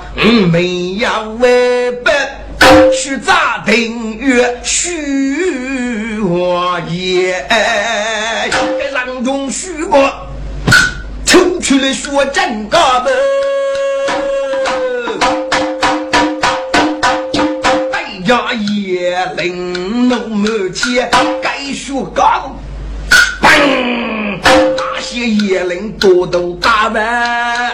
[0.51, 1.09] 没有
[1.39, 2.15] 为本，
[2.93, 7.47] 学长定约许我言，
[8.95, 10.11] 让中许过，
[11.27, 13.13] 抽出来说真个的。
[18.27, 21.09] 家也领路满前，
[21.41, 22.57] 该说高，
[23.41, 24.41] 嘣！
[24.77, 27.73] 那些野灵多都打完，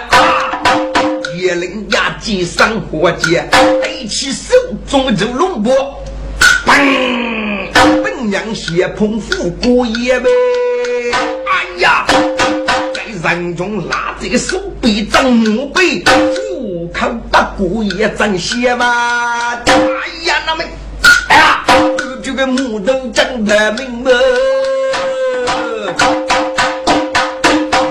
[1.43, 3.51] 野灵压击上火箭，
[3.83, 4.55] 背起手
[4.89, 5.75] 中的龙波，
[6.65, 7.67] 嘣！
[8.01, 10.29] 本娘血碰虎过夜呗，
[11.11, 12.07] 哎呀！
[13.21, 16.05] 在人中拉这个手臂张木背。
[16.95, 19.55] 口打鼓也真些嘛！
[19.67, 19.75] 哎
[20.25, 20.63] 呀，那么，
[21.29, 21.65] 哎呀，
[22.23, 24.11] 这个木头真的明目，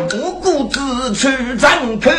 [0.10, 1.28] 不顾自出
[1.60, 2.10] 张口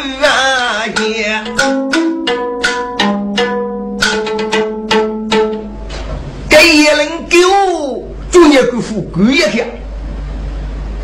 [8.67, 9.65] 个富贵一条，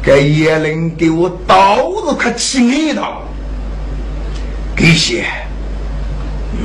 [0.03, 3.23] 给叶灵给我刀子可轻一刀，
[4.77, 5.25] 给些。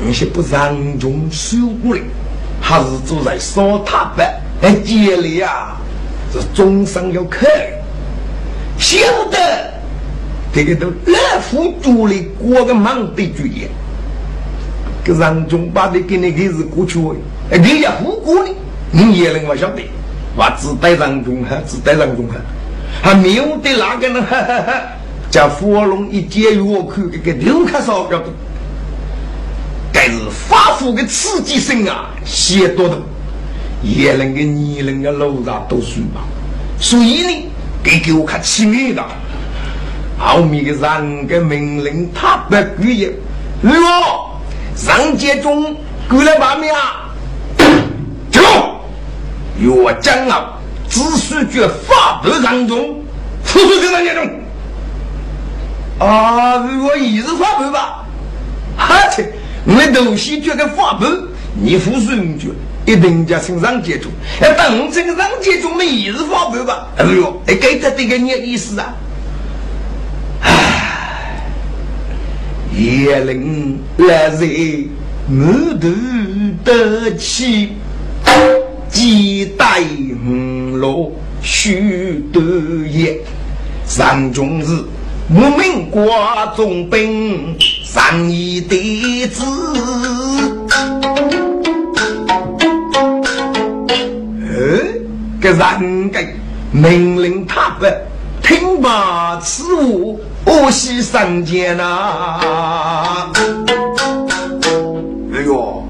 [0.06, 2.02] 有些不让中受过来，
[2.62, 4.34] 还是坐在烧塔板。
[4.62, 5.78] 哎，家里啊，
[6.32, 7.50] 是终生要看。
[8.78, 8.98] 晓
[9.30, 9.38] 得
[10.54, 13.68] 这个都老夫主里过个忙的主意，
[15.04, 17.00] 给让中把的给你给是过去，
[17.52, 18.50] 哎，你也不过呢，
[18.92, 19.82] 你也能我晓得，
[20.36, 22.36] 我只带让中哈，只带让中哈，
[23.02, 24.82] 还没有的那个呢，哈哈哈，
[25.30, 28.26] 叫火龙一接我去，这个六开烧要的。
[29.92, 32.98] 该是发福的刺激性啊，写多的，
[33.84, 36.22] 也能给你能个楼上读书嘛。
[36.80, 37.50] 所以呢，
[37.84, 39.06] 给给我看轻易的，
[40.18, 43.12] 后面的人个命令他不故意。
[43.62, 44.42] 如果
[44.76, 45.76] 上街中
[46.10, 47.03] 过来把命啊，
[49.60, 50.54] 越将啊，
[50.90, 53.02] 只需绝法不当中，
[53.46, 54.30] 处处给人家中。
[56.00, 58.04] 啊，如果一日发布吧，
[58.76, 59.32] 哈切。
[59.66, 61.06] 我东西觉得发布，
[61.54, 62.50] 你付水五角，
[62.86, 64.10] 一定叫身上接住。
[64.42, 66.88] 哎，等这个上接住，没也是发布吧？
[66.98, 68.94] 哎呦，哎，给他这个你意思啊？
[70.42, 71.46] 唉，
[72.76, 74.90] 叶灵来人，
[75.30, 75.88] 我头
[76.66, 77.78] 得起，
[78.94, 79.82] 几代
[80.24, 82.42] 五落许多
[82.90, 83.20] 夜，
[83.88, 84.68] 上中日。
[85.34, 86.08] 我命国
[86.56, 89.44] 中兵，上一弟子。
[94.46, 94.56] 哎，
[95.42, 96.20] 个人个
[96.72, 97.86] 命令他不
[98.44, 103.32] 听罢此物，我西上见呐。
[105.34, 105.84] 哎呦，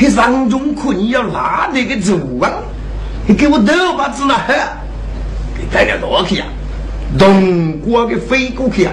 [0.00, 2.52] 那上中坤要拿那个主啊，
[3.26, 4.36] 你给我头发子那
[5.56, 6.44] 给带点落去呀。
[7.18, 8.92] 东国的飞过去啊！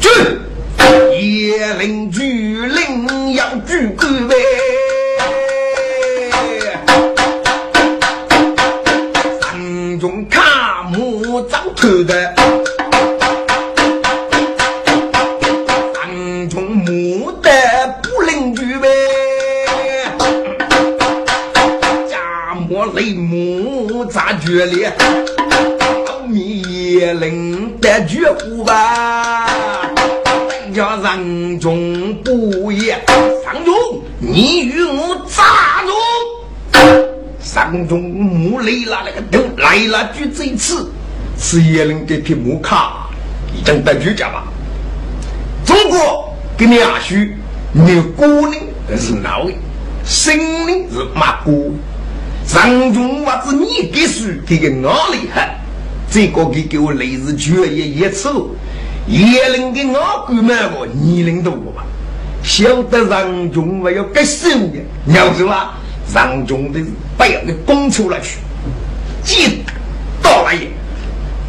[0.00, 0.08] 去，
[1.20, 4.34] 野灵巨灵要举鬼呗！
[9.40, 12.34] 山中卡木早头的，
[24.50, 24.92] 木咋决裂？
[26.32, 29.46] 叶灵得绝户吧，
[30.74, 33.00] 叫人中不言。
[33.44, 33.74] 上中，
[34.18, 35.94] 你与我咋中？
[37.40, 40.90] 上中木来了那个头来了，就这一次，
[41.38, 43.08] 是叶灵这匹木卡
[43.56, 44.44] 已经得绝家吧？
[45.64, 47.36] 中国给你阿许，
[47.72, 48.60] 你姑娘
[48.96, 49.56] 是哪位？
[50.04, 51.74] 心里是马姑。
[52.50, 55.56] 上中我子你给书给个哪里害？
[56.10, 58.28] 这个给给我类似绝业一次，
[59.06, 61.84] 也能给我哥买个年龄多吧？
[62.42, 64.80] 晓得让中我要改手的，
[65.14, 65.78] 要是吧？
[66.12, 66.80] 让中的
[67.16, 68.38] 不要给供出来去，
[69.22, 69.62] 记
[70.20, 70.66] 到了也，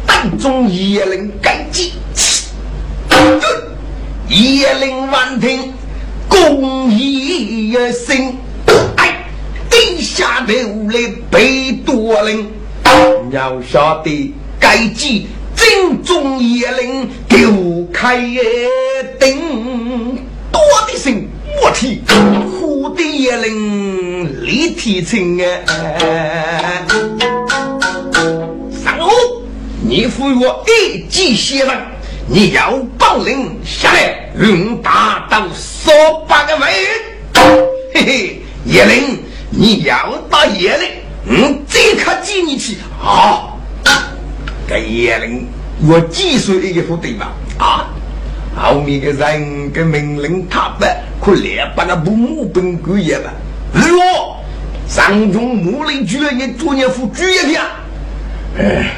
[0.06, 1.94] 当中也能改记，
[3.08, 3.42] 对，
[4.28, 5.50] 也能完成
[6.28, 8.36] 公益一生，
[9.72, 10.52] 哎，地下头
[10.90, 12.46] 来背多人，
[13.30, 14.34] 要晓得。
[14.60, 18.18] 该记正中野灵，丢开
[19.18, 20.18] 灯，
[20.52, 21.10] 多的是
[21.62, 21.98] 我天，
[22.50, 25.46] 虎的野灵立体声啊！
[28.84, 29.10] 上午，
[29.80, 31.74] 你扶我一记血了，
[32.28, 34.18] 你要报令下来。
[34.38, 35.92] 用大刀杀
[36.28, 36.64] 八个贼。
[37.94, 39.18] 嘿嘿，叶灵，
[39.54, 40.88] 你要打叶灵，
[41.26, 43.52] 嗯，这可接你去啊！
[44.66, 45.46] 这叶灵，
[45.86, 47.32] 我几岁一个副对吧？
[47.58, 47.86] 啊，
[48.56, 53.30] 后面的人跟命令他办，可连把那不木本鬼也吧？
[53.74, 54.36] 如果
[54.88, 57.60] 上中木雷居然也做年副主一片，
[58.58, 58.94] 哎，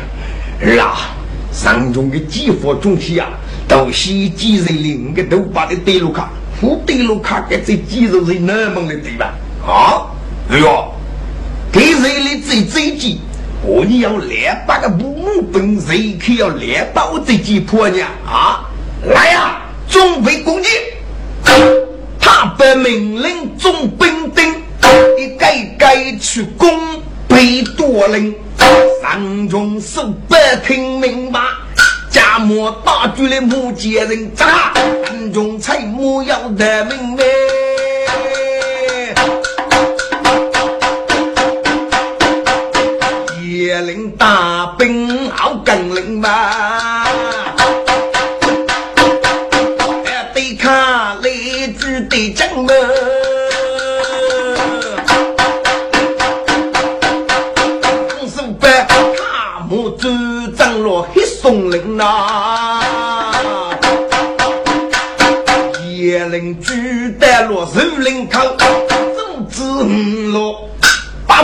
[0.63, 1.17] 儿啊，
[1.53, 3.29] 上中的几副中体啊，
[3.67, 6.31] 都是几人领个都把的对路卡，
[6.61, 9.35] 副对路卡给这几肉人那么的对吧？
[9.67, 10.07] 啊，
[10.55, 10.89] 哎呦，
[11.73, 13.21] 给人的最最急。
[13.65, 18.65] 我你要两百个木木本，谁可要两百我这几婆娘啊？
[19.03, 20.69] 来呀，准备攻击！
[22.21, 24.55] 他被命令总兵丁，
[25.19, 26.71] 一该该去攻
[27.27, 28.33] 北多令。
[29.03, 31.59] 上中手不听命吧？
[32.11, 34.73] 家莫大举的木杰人，扎
[35.05, 37.25] 上中才木要得命呗。
[43.73, 46.29] 领大兵好更领嘛，
[50.05, 50.71] 哎，对抗
[51.23, 51.31] 来
[51.79, 52.75] 自的将门，
[58.23, 60.09] 五百卡木子
[60.57, 62.81] 长落黑松林呐，
[65.91, 68.41] 叶灵举得落树林口，
[69.17, 70.69] 总之五落。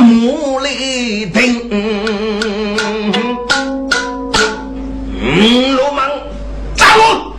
[0.01, 2.73] 把木来听，嗯，
[5.77, 6.09] 罗莽
[6.75, 7.35] 站住！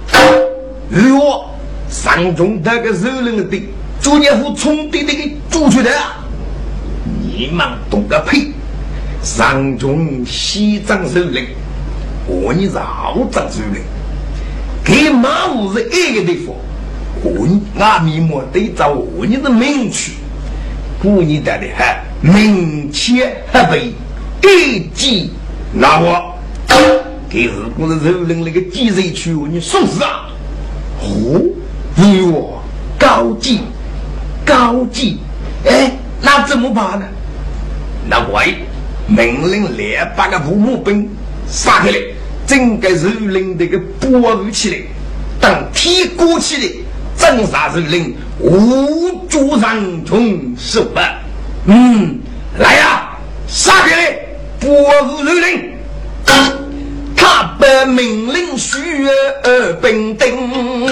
[0.91, 1.43] 哟，
[1.89, 3.59] 上中那个肉人的
[3.99, 6.23] 朱年虎冲的那个猪出来啊！
[7.19, 8.53] 你们懂个屁！
[9.23, 11.47] 上中西藏肉人，
[12.27, 13.81] 我你是好藏肉人，
[14.85, 16.55] 给马虎是一个地方，
[17.23, 17.47] 我
[17.83, 20.11] 阿弥陀得找我你的名去，
[21.01, 21.99] 故你的的还。
[22.21, 23.93] 明切合背，
[24.43, 25.31] 一击
[25.73, 26.37] 那我
[27.27, 30.29] 给日本的肉人那个鸡肉去，你送死啊！
[31.01, 31.41] 哦，
[31.95, 32.61] 你我
[32.99, 33.61] 高级
[34.45, 35.17] 高级，
[35.65, 35.91] 哎，
[36.21, 37.05] 那怎么办呢？
[38.07, 38.39] 那我
[39.07, 41.09] 命令两百个父母兵
[41.49, 41.97] 杀开来，
[42.45, 44.77] 整个肉人这个包围起来，
[45.39, 46.71] 当铁锅起来，
[47.17, 51.19] 镇杀肉人，无主上从手办。
[51.65, 52.19] 嗯，
[52.57, 53.11] 来呀，
[53.47, 54.19] 杀开来！
[54.59, 55.77] 不是女人，
[57.15, 59.07] 他把命令需
[59.43, 60.87] 而兵丁，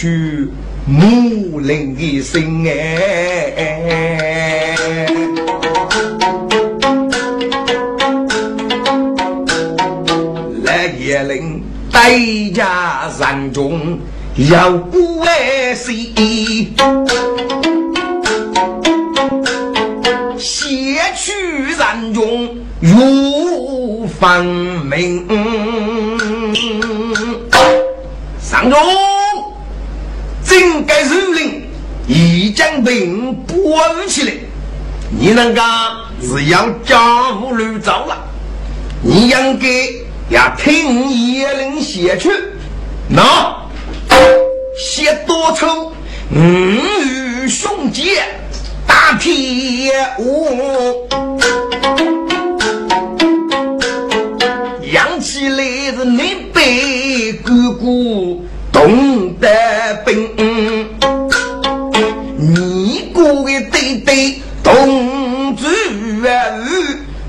[0.00, 0.48] 去
[0.86, 3.56] 木林的心哎，
[10.62, 12.12] 来也林代
[12.54, 13.98] 价山中
[14.36, 15.26] 要不为
[15.74, 16.68] 谁？
[20.38, 25.26] 先去山中如分明。
[28.40, 28.78] 上中，
[30.58, 31.62] 应该首领
[32.06, 33.06] 已经被
[33.46, 34.32] 包起来，
[35.10, 35.62] 你那个
[36.20, 38.16] 是要家务乱糟了，
[39.02, 39.68] 你应该
[40.30, 42.30] 要听叶灵写去，
[43.08, 43.56] 那
[44.76, 45.66] 写多出，
[46.32, 46.38] 五
[47.04, 48.16] 与兄弟
[48.86, 51.08] 打铁屋，
[54.92, 55.62] 养起来
[55.96, 57.86] 是你辈哥哥。
[58.70, 59.48] 懂得
[60.04, 60.28] 兵，
[62.36, 65.66] 你哥的弟弟同志
[66.26, 66.32] 啊，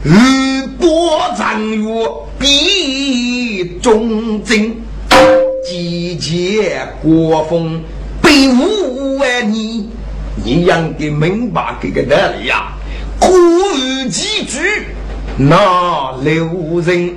[0.03, 4.75] 日波战月必忠贞，
[5.65, 7.81] 集结国风
[8.21, 9.89] 被五万你，
[10.43, 12.73] 你应该明白这个道理呀。
[13.19, 13.27] 古
[13.77, 14.59] 语几句
[15.37, 17.15] 那留人。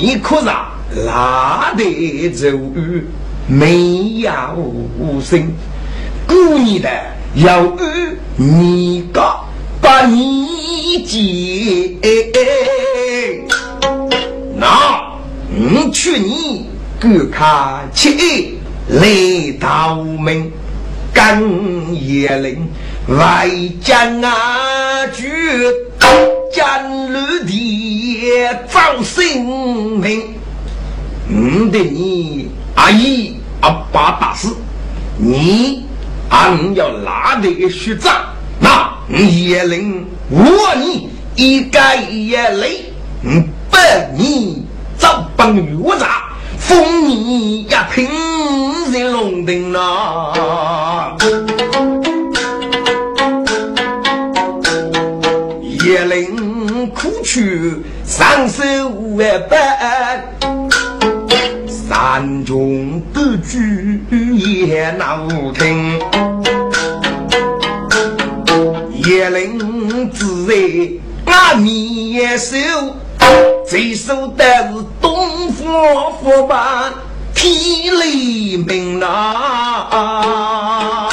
[0.00, 0.70] 你可让
[1.06, 3.04] 拉得走雨，
[3.48, 5.52] 没有声。
[6.24, 6.88] 故意的
[7.34, 7.76] 要
[8.36, 9.44] 你搞
[9.80, 11.96] 把你接，
[14.56, 15.02] 那
[15.48, 15.90] 你。
[15.90, 16.66] 去你
[17.00, 19.08] 观看去来
[19.58, 20.52] 到门，
[21.12, 21.42] 干
[21.92, 22.68] 叶林
[23.08, 25.28] 外将啊举，
[26.52, 29.44] 将绿地造生
[30.00, 30.34] 命。
[31.30, 34.48] 嗯的你阿姨阿爸大师，
[35.18, 35.84] 你
[36.30, 38.24] 俺要拉的个学长，
[38.60, 42.84] 那叶林我你一概也累，
[43.24, 43.76] 嗯，不
[44.16, 44.64] 你
[44.96, 46.24] 早帮我咋？
[46.58, 48.08] 风你呀，平
[48.90, 50.32] 人龙灯呐，
[58.38, 60.24] 三十五万百，
[61.66, 64.00] 山中不居
[64.36, 65.98] 也难听，
[69.04, 70.54] 叶林自在
[71.24, 72.54] 俺面手。
[73.68, 76.92] 最受的是东方佛班
[77.34, 81.08] 天雷鸣呐！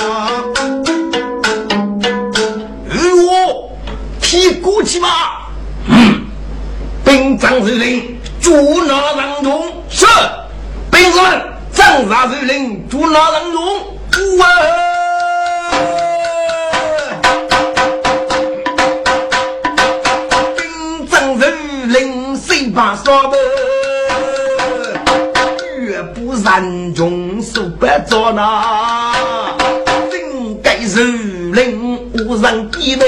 [3.27, 3.71] 我
[4.21, 5.44] 提过去吧。
[7.15, 9.71] 兵长如令，捉拿郎中。
[9.89, 10.05] 是，
[10.91, 11.41] 兵士们，
[11.71, 13.63] 长杀如令，捉拿郎中。
[14.37, 14.45] 哇！
[22.73, 23.37] 把说的，
[25.87, 29.55] 绝不山中手白做那，
[30.11, 31.01] 真该是
[31.51, 31.97] 人
[32.27, 33.05] 无人敌的，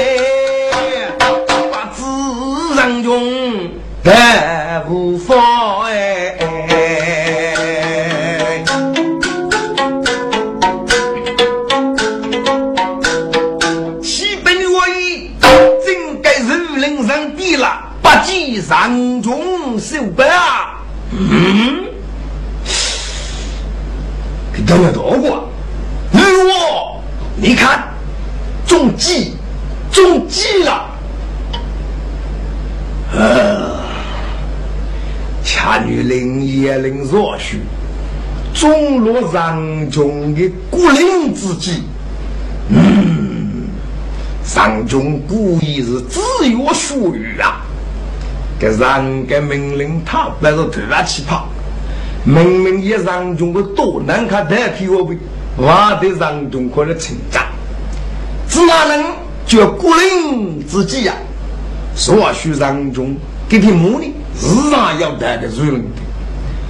[18.68, 20.82] 上中手板啊！
[21.11, 21.86] 嗯，
[24.53, 25.47] 给等了多过，
[26.11, 27.01] 女我，
[27.38, 27.88] 你看
[28.65, 29.36] 中计，
[29.89, 30.86] 中计了。
[33.15, 33.80] 呃，
[35.45, 37.61] 恰女令也令若许，
[38.53, 41.84] 中落上中的孤零之计。
[42.68, 43.70] 嗯，
[44.43, 47.61] 上中故意是自由属语啊。
[48.60, 51.47] 给上个命令，他不是突然起跑，
[52.24, 55.20] 明明一让中的多难看，代替我们
[55.55, 55.66] 我
[56.01, 57.43] 的让中国的成长，
[58.49, 59.05] 只哪能
[59.45, 61.14] 叫孤零自己呀？
[61.95, 63.16] 所需让中
[63.47, 64.05] 给他母呢，
[64.36, 66.01] 自然要带的责任的，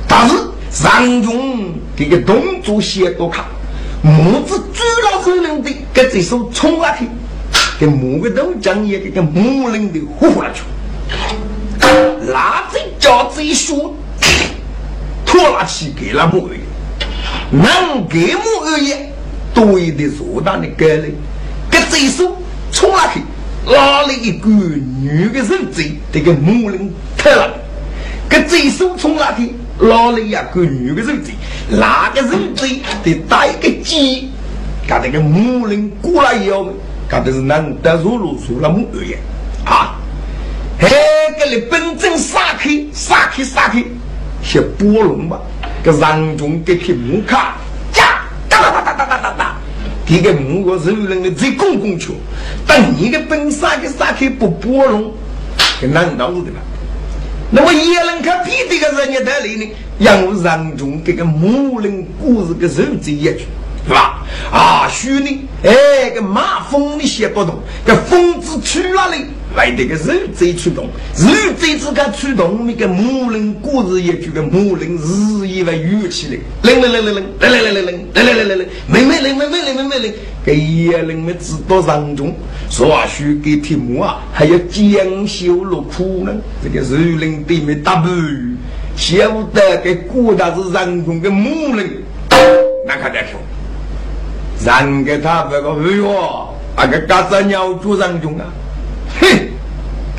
[0.07, 0.35] 但是
[0.83, 3.45] 让中这个动作写多看，
[4.01, 7.07] 母子主要责任的，给这手冲下去，
[7.79, 10.63] 给母个都将也给个母人的呼下去。
[12.31, 13.95] 拿这家子一说，
[15.25, 16.59] 拖拉起给了木鱼，
[17.51, 18.41] 能给木
[18.77, 19.13] 鱼也
[19.53, 21.15] 多一点偌大的概率。
[21.69, 22.35] 给这一手
[22.71, 23.21] 冲下去，
[23.67, 27.53] 拉了一个女的手子，这个木人太了。
[28.29, 31.31] 给这一手冲下去，拉了一个女的手子，
[31.69, 32.67] 那个手子
[33.03, 34.29] 得打一个鸡，
[34.87, 36.73] 搞这个木人过来以后，
[37.09, 39.15] 搞的是能得入入出了木鱼
[39.65, 39.95] 啊。
[40.79, 40.87] 嘿，
[41.37, 43.83] 给你本正撒开，撒开，撒开，
[44.43, 45.39] 些波龙吧，
[45.83, 47.55] 个人中给匹木卡，
[47.95, 49.55] 呀，哒哒哒哒哒哒哒，
[50.07, 52.13] 这个木个是人的最公共球，
[52.65, 55.13] 但你个本撒开撒开不波龙，
[55.79, 56.59] 给难道的吧？
[57.51, 63.45] 那么也能看别的个人家带来呢，让人中这个木人故事个手机一句。
[63.87, 64.19] 是吧？
[64.51, 65.47] 啊，虚呢？
[65.63, 69.27] 哎，个马蜂你写不懂，个蜂子去哪里？
[69.57, 70.85] 来这个肉贼出动，
[71.17, 80.13] 肉贼子个出动，那个木人故事也就个木人日夜为乐起来，铃铃铃铃铃，铃铃铃铃铃，铃铃铃铃铃，妹妹铃妹妹铃妹妹铃，
[80.45, 82.35] 给爷铃们知道上中，
[82.69, 86.31] 说许给题目啊，还要讲修落苦呢。
[86.63, 88.09] 这个肉林对面打不，
[88.95, 89.17] 晓
[89.55, 91.89] 得给古代是上中的木人，
[92.87, 93.39] 那可得说。
[94.63, 98.45] 让给他这个废话，那个嘎子鸟主人中啊，
[99.19, 99.51] 嘿，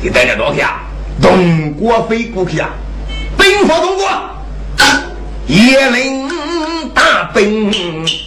[0.01, 0.79] 给大家多看，
[1.21, 2.69] 东国飞过去啊，
[3.37, 4.07] 兵发东国，
[5.47, 6.27] 叶领
[6.93, 7.71] 大兵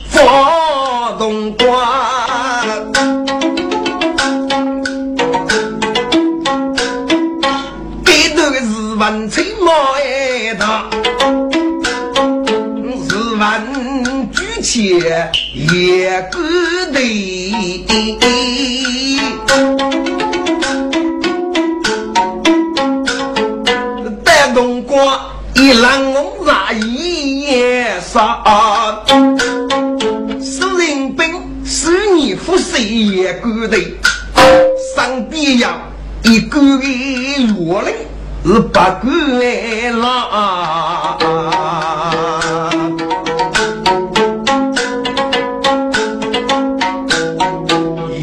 [0.09, 1.67] 发东国，
[8.05, 10.65] 给头个日文吹毛哎的。
[14.65, 15.29] 且
[15.71, 16.39] 也不
[16.93, 16.97] 得，
[24.93, 25.19] 光
[25.55, 28.45] 一郎我在夜杀，
[30.39, 33.81] 十人兵十年服谁也孤单，
[34.95, 35.79] 上边呀
[36.25, 37.95] 一个月落来
[38.45, 39.09] 是八个
[39.93, 41.19] 郎。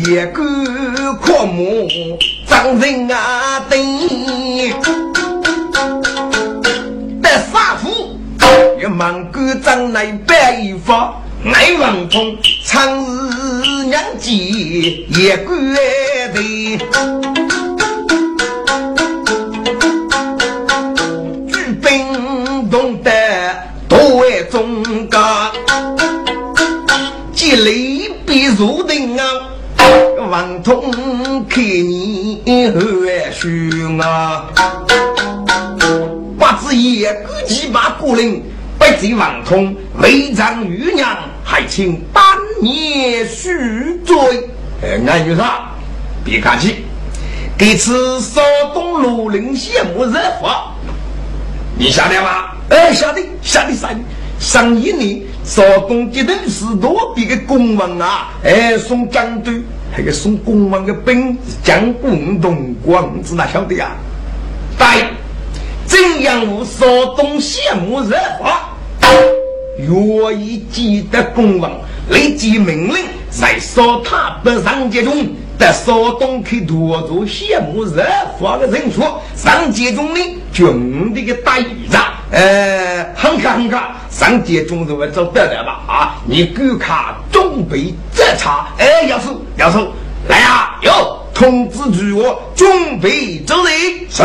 [0.06, 1.88] 一个阔目
[2.48, 3.49] 张人啊
[9.00, 11.14] 忙哥张来白衣发，
[11.54, 12.36] 爱王通
[12.66, 13.02] 长
[13.64, 15.56] 日娘记也归
[16.34, 16.78] 的。
[21.47, 23.10] 举兵动得
[23.88, 25.50] 多为忠刚，
[27.32, 29.24] 积累必入定啊！
[30.30, 30.91] 王通
[31.47, 32.82] 看你后
[33.32, 34.43] 胸啊，
[36.38, 38.43] 八字也估计把古人。
[38.80, 42.24] 百贼王通违章玉娘，还请当
[42.62, 44.16] 年续罪。
[44.82, 45.44] 哎，俺女婿，
[46.24, 46.86] 别客气。
[47.58, 48.42] 这次骚
[48.74, 50.74] 动庐陵县木热法，
[51.78, 52.52] 你晓得吗？
[52.70, 53.90] 哎，晓得，晓得啥？
[54.40, 58.30] 上一年骚动接头是多比个公文啊！
[58.46, 59.52] 哎，送江都，
[59.98, 63.92] 那个送公文的兵江公东光子，哪晓得呀？
[64.78, 65.10] 对，
[65.86, 66.86] 怎样我骚
[67.18, 68.69] 动县木热法？
[69.88, 71.72] 愿意记得公文，
[72.10, 72.96] 立即命令
[73.30, 75.26] 在烧塔北上街中
[75.58, 78.04] 的烧东去夺走羡慕热
[78.40, 79.02] 发的人数，
[79.36, 80.20] 上街中的
[80.52, 81.98] 军的个待遇着，
[82.32, 85.82] 呃，很看很看，上街中的我走得了吧？
[85.88, 86.88] 啊，你赶快
[87.32, 89.28] 准备侦查，哎，要是
[89.58, 89.78] 要是
[90.28, 90.92] 来啊，有，
[91.34, 93.74] 通知住我准备走人
[94.10, 94.24] 是。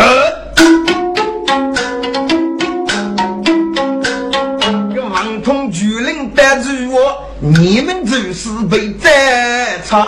[6.35, 10.05] 带住我，你们就是被宰杀。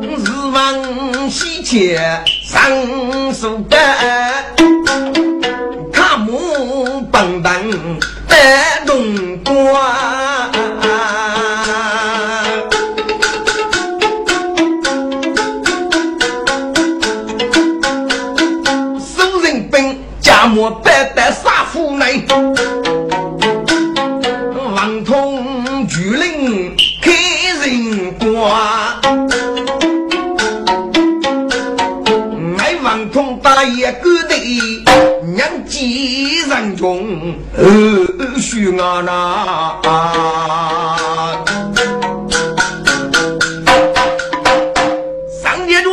[0.00, 3.78] 日往西迁上手板，
[5.92, 7.52] 看木棒棒
[8.26, 10.17] 带动光。
[33.58, 34.36] 王通打一个的，
[35.34, 39.80] 娘几人中二许啊那，
[45.42, 45.92] 上街中，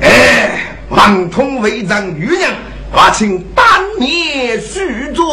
[0.00, 2.50] 哎，王通为长玉娘。
[2.94, 3.64] 把请当
[3.98, 5.24] 年续罪，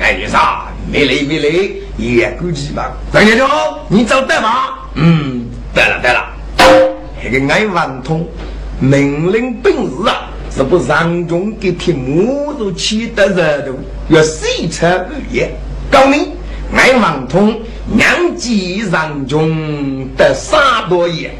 [0.00, 0.66] 爱女啥？
[0.90, 2.92] 没来没来，也估计吧。
[3.12, 3.48] 张先生，
[3.88, 4.70] 你找对吗？
[4.94, 6.24] 嗯，对了对了，
[7.22, 8.26] 那个爱王通
[8.80, 10.62] 命令本事啊，是？
[10.62, 15.50] 不让中给贴木头起得热度，要细查不言。
[15.90, 16.32] 高明
[16.74, 18.06] 爱王通娘
[18.36, 21.30] 记让中的三多爷，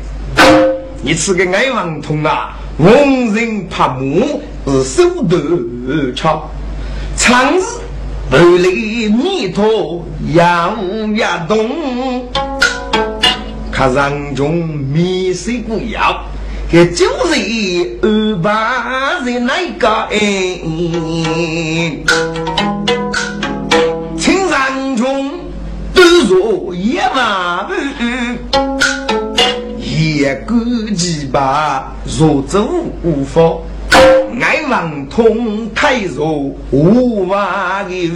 [1.03, 4.43] 你吃个爱王通啊，逢人怕木。
[4.67, 5.43] 是手段
[6.17, 6.51] 巧，
[7.19, 7.61] 常日
[8.31, 11.69] 不离弥陀养呀动，
[13.71, 16.25] 看人中迷失不要，
[16.71, 20.19] 这就是二八人那个哎，
[24.19, 25.31] 青山中
[25.95, 27.69] 都若一万
[29.79, 32.69] 一个鸡巴若走
[33.05, 33.41] 无法。
[34.41, 38.11] 爱王通太弱无法的，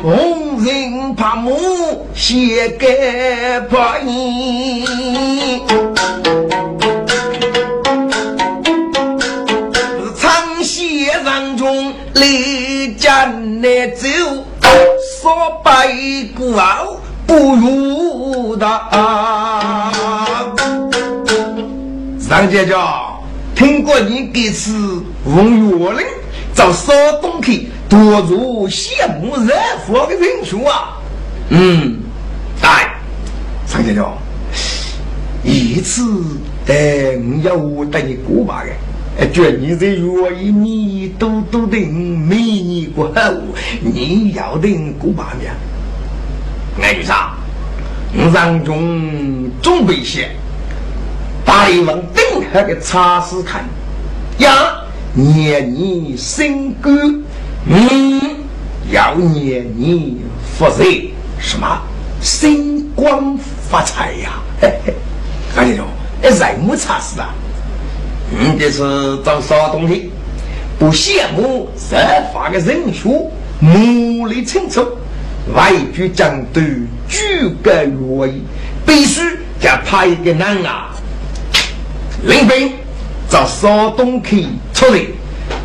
[0.00, 4.84] 红人怕母写给怕你，
[11.64, 14.06] 中离家难走，
[15.22, 15.96] 说白
[16.36, 19.90] 骨傲不如他。
[22.28, 22.74] 张姐姐。
[23.54, 26.04] 听过你这次问月令
[26.52, 26.92] 找少
[27.22, 27.98] 东去多
[28.28, 29.54] 如羡慕热
[29.86, 30.98] 火的英雄啊？
[31.50, 31.96] 嗯，
[32.60, 32.68] 对，
[33.66, 34.12] 张先生，
[35.44, 36.02] 一次
[36.66, 38.70] 等要我带你过吧的，
[39.32, 43.22] 觉你在月一米多多的美女过后，
[43.80, 45.52] 你要等过八年。
[46.80, 47.34] 爱女啥？
[48.32, 50.30] 让中准备些，
[51.44, 52.24] 大王等。
[52.52, 53.64] 那个查实看
[54.38, 54.76] 呀，
[55.12, 56.90] 念你身高，
[57.66, 58.20] 嗯，
[58.92, 60.20] 要念你
[60.56, 60.84] 福寿
[61.40, 61.66] 什么
[62.20, 63.36] 星光
[63.68, 64.30] 发财呀？
[64.60, 64.94] 嘿嘿，
[65.54, 65.84] 看见了，
[66.22, 67.34] 哎，人没查实啊。
[68.30, 68.82] 你，这是
[69.24, 70.10] 找啥东西？
[70.76, 71.96] 不羡慕设
[72.32, 73.08] 法的人学，
[73.60, 74.84] 努力清楚，
[75.54, 76.62] 外举将对
[77.08, 78.42] 举个乐意，
[78.84, 79.20] 必须
[79.62, 80.90] 要派一个人啊，
[82.24, 82.72] 领兵
[83.28, 85.06] 找少东去出人。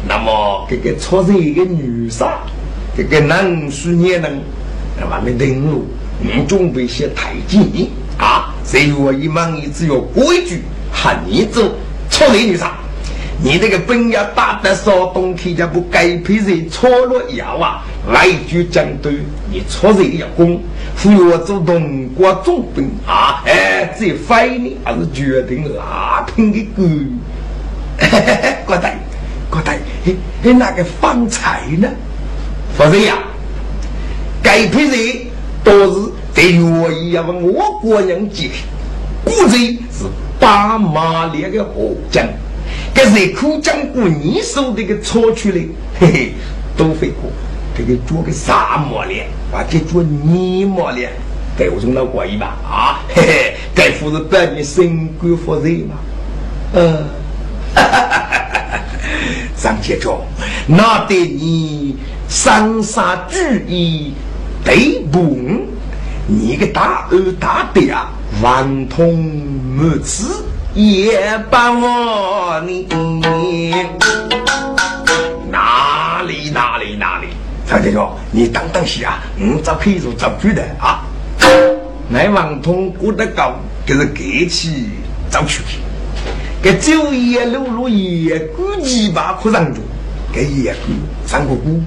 [0.08, 2.40] 那么这个出人一个女杀，
[2.96, 4.40] 这个男需年人，
[5.00, 5.86] 那么没登陆，
[6.22, 8.54] 你准备些太极啊？
[8.64, 9.56] 谁愿意忙？
[9.56, 11.64] 你只有规矩，喊你走。
[12.20, 12.74] 出人女杀。
[13.42, 17.82] 你这个本要打得少东西，就不该配人错落药啊！
[18.12, 19.14] 来句将对，
[19.50, 20.62] 你错人要攻，
[20.98, 23.42] 扶我做东国总兵啊！
[23.46, 26.84] 哎，这非你还是决定拉平的歌。
[28.68, 28.92] 郭大，
[29.50, 30.14] 郭大，哎
[30.44, 31.88] 哎，那个方才呢？
[32.78, 33.20] 否则呀，
[34.44, 35.18] 该配人
[35.64, 38.50] 都是得愿意要问我国人接，
[39.24, 40.04] 估计是
[40.40, 42.26] 八马列的火将。
[42.94, 45.56] 这是苦将过你手的个错出来，
[46.00, 46.32] 嘿 嘿，
[46.78, 47.32] 都会过。
[47.78, 51.12] 这个做个沙漠脸，或者做泥膜脸，
[51.58, 55.96] 给我中老过一吧啊，嘿嘿，该不是百年身贵负责吗？
[56.74, 57.06] 嗯，
[57.74, 58.80] 哈哈哈！
[59.56, 60.20] 张杰忠，
[60.68, 61.96] 那得你
[62.28, 63.38] 三杀主
[63.68, 64.14] 义
[64.64, 65.38] 对不？
[66.28, 68.12] 你个大二大爹啊，
[68.42, 69.18] 万通
[69.78, 70.46] 母子。
[70.76, 72.88] 也把我你
[75.50, 77.28] 哪里哪里哪里，
[77.68, 81.02] 张姐说你等等些啊，我早可以做早去的啊。
[82.08, 84.92] 那王通过得高，就是给起
[85.30, 85.80] 早出去。
[86.62, 89.82] 给九爷六路也估计把可上住，
[90.32, 90.92] 给也估
[91.26, 91.82] 上个估，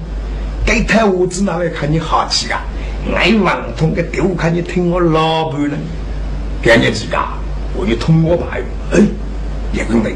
[0.65, 2.61] 给太我子那位看你好气啊！
[3.05, 5.77] 那王通给丢看你听我老婆呢，
[6.63, 7.17] 给你几个。
[7.75, 8.61] 我就通我牌，
[8.93, 9.01] 哎，
[9.73, 10.15] 叶公妹，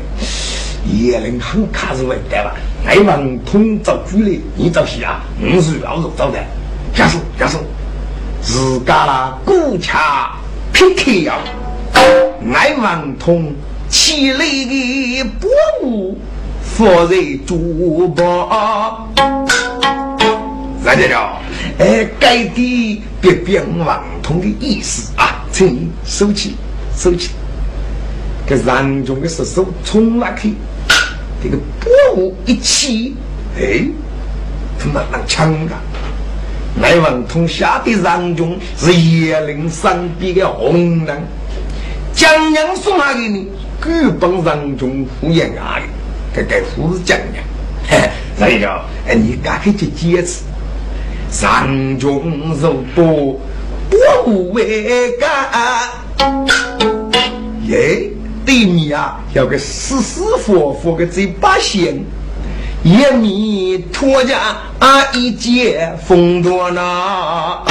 [0.85, 2.55] 叶灵很卡是为对吧？
[2.85, 5.19] 爱王通找主力，你找谁啊？
[5.41, 6.39] 我是要肉找的，
[6.95, 7.57] 家属家属，
[8.41, 10.31] 自家啦古恰
[10.71, 11.37] PK 呀，
[12.53, 13.53] 爱王通
[13.89, 15.47] 起来的宝
[15.83, 16.17] 物，
[16.61, 19.09] 放在珠宝，
[20.85, 21.41] 来这了，
[21.79, 26.55] 哎，该的别变王通的意思啊，请收起，
[26.95, 27.31] 收起。
[28.47, 30.53] 这人中的尸首冲了去，
[31.43, 33.15] 这个宝物一起，
[33.59, 33.85] 哎，
[34.79, 35.81] 他妈能抢啊！
[36.81, 41.21] 来王通下的人中是叶灵山边的红人，
[42.13, 43.47] 江阳送来给你，
[43.79, 45.83] 各帮人中敷衍啊的，
[46.35, 47.43] 这该胡是江阳。
[47.89, 50.43] 嘿，所以说，哎，你赶快去解释，
[51.41, 53.39] 人中肉多，
[53.91, 55.49] 我无为干，
[57.67, 58.11] 耶。
[58.45, 62.01] 对你啊，要个死死活活的这把线，
[62.81, 67.61] 一米托家啊，一截风多呐。